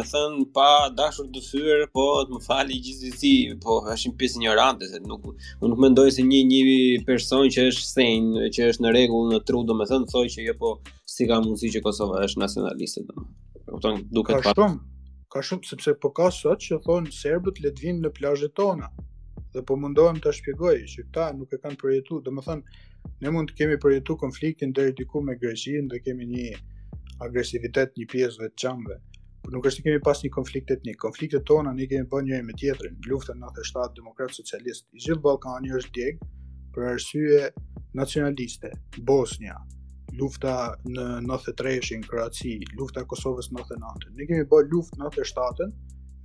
[0.57, 0.67] pa
[0.99, 3.33] dashur të thyer, po të më fali gjithsesi,
[3.65, 7.65] po është një pjesë ignorante se nuk unë nuk mendoj se një një person që
[7.71, 10.75] është sein, që është në rregull në tru, do të që jo po
[11.07, 13.25] si ka mundësi që Kosova është nacionaliste do.
[13.67, 14.53] Kupton, duket pa.
[14.53, 14.77] Ka shumë,
[15.33, 18.91] ka shumë sepse po ka sot që thon serbët le të vinë në plazhet tona
[19.55, 21.03] dhe po mundohem të shpjegoj që
[21.37, 22.79] nuk e kanë përjetu, dhe më thënë,
[23.23, 26.47] ne mund të kemi përjetu konfliktin dhe diku me Greqin dhe kemi një
[27.27, 28.97] agresivitet një pjesë dhe të
[29.43, 32.43] por nuk është të kemi pas një konflikt etnik, konfliktet tona një kemi bën njëri
[32.47, 36.27] me tjetërin, luftën 97 demokrat socialist, i gjithë Balkani është djegë
[36.75, 37.45] për arsye
[37.95, 38.71] nacionaliste,
[39.07, 39.55] Bosnia,
[40.19, 40.55] lufta
[40.91, 45.71] në 93-shin Kroaci, lufta Kosovës 99 Ne kemi bërë luftë 97-ën,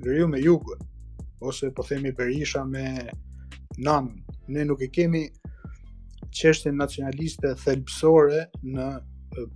[0.03, 0.83] veriu me jugun
[1.43, 3.11] ose po themi Berisha me
[3.79, 4.09] nan.
[4.53, 5.23] Ne nuk e kemi
[6.39, 8.87] çështën nacionaliste thelbësore në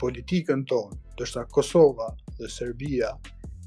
[0.02, 0.98] politikën tonë.
[1.18, 3.10] Do të Kosova dhe Serbia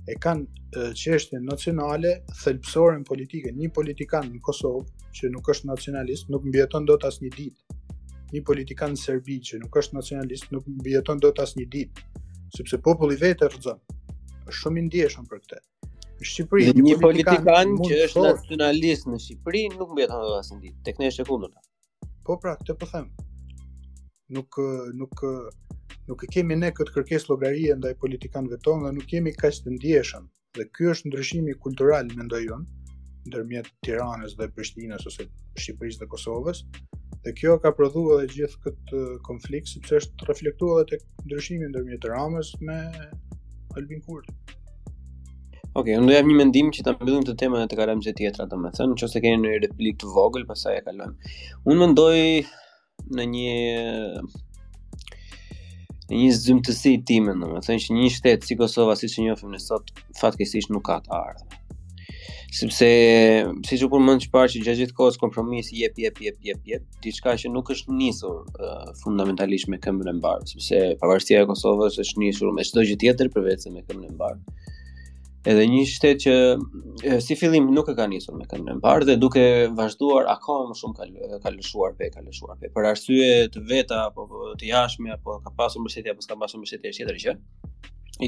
[0.07, 2.13] e kanë çështën nacionale
[2.43, 3.57] thelbësore në politikën.
[3.63, 7.61] Një politikan në Kosovë që nuk është nacionalist nuk mbjeton dot asnjë ditë.
[8.33, 12.05] Një politikan në Serbi që nuk është nacionalist nuk mbjeton dot asnjë ditë,
[12.57, 13.81] sepse populli vetë rrezon.
[14.45, 15.61] Është shumë i ndjeshëm për këtë.
[16.27, 20.97] Shqipëri, një, një politikan, që është nacionalist në Shqipëri nuk mbet në rastin ditë, tek
[20.99, 21.53] ne sekondën.
[22.27, 23.07] Po pra, këtë po them.
[24.37, 24.59] Nuk
[25.01, 25.23] nuk
[26.09, 29.73] nuk e kemi ne këtë kërkesë llogarie ndaj politikanëve tonë dhe nuk kemi kaq të
[29.77, 30.27] ndjeshëm.
[30.59, 32.67] Dhe ky është ndryshimi kultural mendoj unë
[33.29, 36.63] ndërmjet Tiranës dhe Prishtinës ose Shqipërisë dhe Kosovës.
[37.23, 41.71] Dhe kjo ka prodhuar edhe gjithë këtë uh, konflikt sepse është reflektuar edhe tek ndryshimi
[41.73, 42.79] ndërmjet Ramës me
[43.79, 44.58] Albin Kurti.
[45.77, 48.11] Ok, unë do jap një mendim që ta mbyllim të temën e të kalojmë te
[48.19, 51.35] tjetra domethënë, nëse keni një replik të vogël, pastaj e kalojmë.
[51.69, 52.15] Unë mendoj
[53.19, 53.51] në një
[56.09, 59.93] në një zymtësi time domethënë, që një shtet si Kosova, siç e njohim ne sot,
[60.17, 61.61] fatkeqësisht nuk ka të ardhmë.
[62.59, 62.87] Sepse
[63.69, 66.87] siç u përmend më parë që gjatë gjithë kohës kompromisi jep jep jep jep jep,
[67.05, 72.01] diçka që nuk është nisur uh, fundamentalisht me këmbën e mbarë, sepse pavarësia e Kosovës
[72.01, 74.73] është nisur me çdo gjë tjetër përveç me këmbën e mbarë
[75.47, 76.35] edhe një shtet që
[77.23, 79.43] si fillim nuk e ka nisur me këndën e parë dhe duke
[79.77, 84.01] vazhduar akoma më shumë ka ka lëshuar pe ka lëshuar pe për arsye të veta
[84.09, 84.27] apo
[84.59, 87.35] të jashtme apo ka pasur mbështetje apo s'ka pasur mbështetje tjetër gjë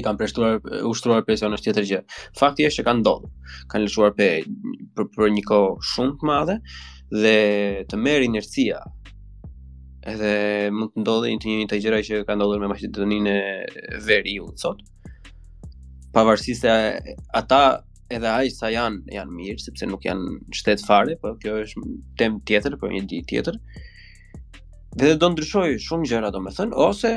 [0.00, 0.54] kanë prestuar
[0.88, 1.98] ushtruar pensionin tjetër gjë.
[2.40, 3.32] Fakti është që kanë ndodhur.
[3.68, 4.28] Kanë lëshuar pe
[4.96, 6.54] për, për një kohë shumë të madhe
[7.12, 7.34] dhe
[7.92, 8.78] të merr inercia
[10.14, 10.32] edhe
[10.72, 13.52] mund të ndodhe një të njëjtë gjëra që ka ndodhur me Maqedoninë e
[14.08, 14.80] Veriut sot.
[14.80, 14.91] ë
[16.14, 16.72] pavarësisht se
[17.34, 17.60] ata
[18.12, 21.86] edhe ai sa janë janë mirë sepse nuk janë shtet fare, po kjo është
[22.20, 23.60] temë tjetër për po një ditë tjetër.
[25.00, 27.14] Dhe, dhe do ndryshoj shumë gjëra domethën ose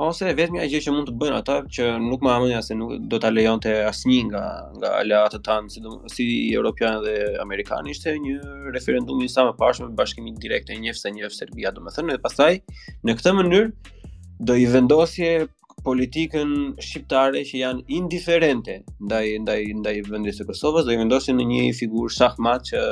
[0.00, 3.18] ose vetëm ajo që mund të bëjnë ata që nuk më amendja se nuk do
[3.20, 4.42] ta lejonte asnjë nga
[4.78, 5.82] nga aleatët e tan, si
[6.14, 8.38] si europianë dhe amerikanë, ishte një
[8.76, 12.52] referendum i sa më pashëm me bashkimin direkt e njëfse njëfse Serbia domethën dhe pastaj
[13.04, 13.70] në këtë mënyrë
[14.48, 15.34] do i vendosje
[15.84, 16.48] politikën
[16.82, 18.76] shqiptare që janë indiferente
[19.06, 22.82] ndaj ndaj ndaj vendit të Kosovës dhe vendosin në një figurë shahmat që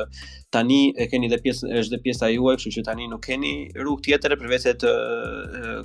[0.57, 4.09] tani e keni dhe pjesë është dhe pjesa juaj, kështu që tani nuk keni rrugë
[4.09, 4.95] tjetër përveç se të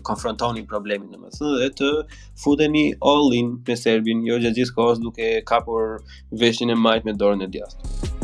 [0.09, 1.91] konfrontoni problemin domethënë dhe të
[2.45, 5.97] futeni all in për Serbin, jo gjatë gjithë kohës duke kapur
[6.43, 8.22] veshin e majt me dorën e djathtë.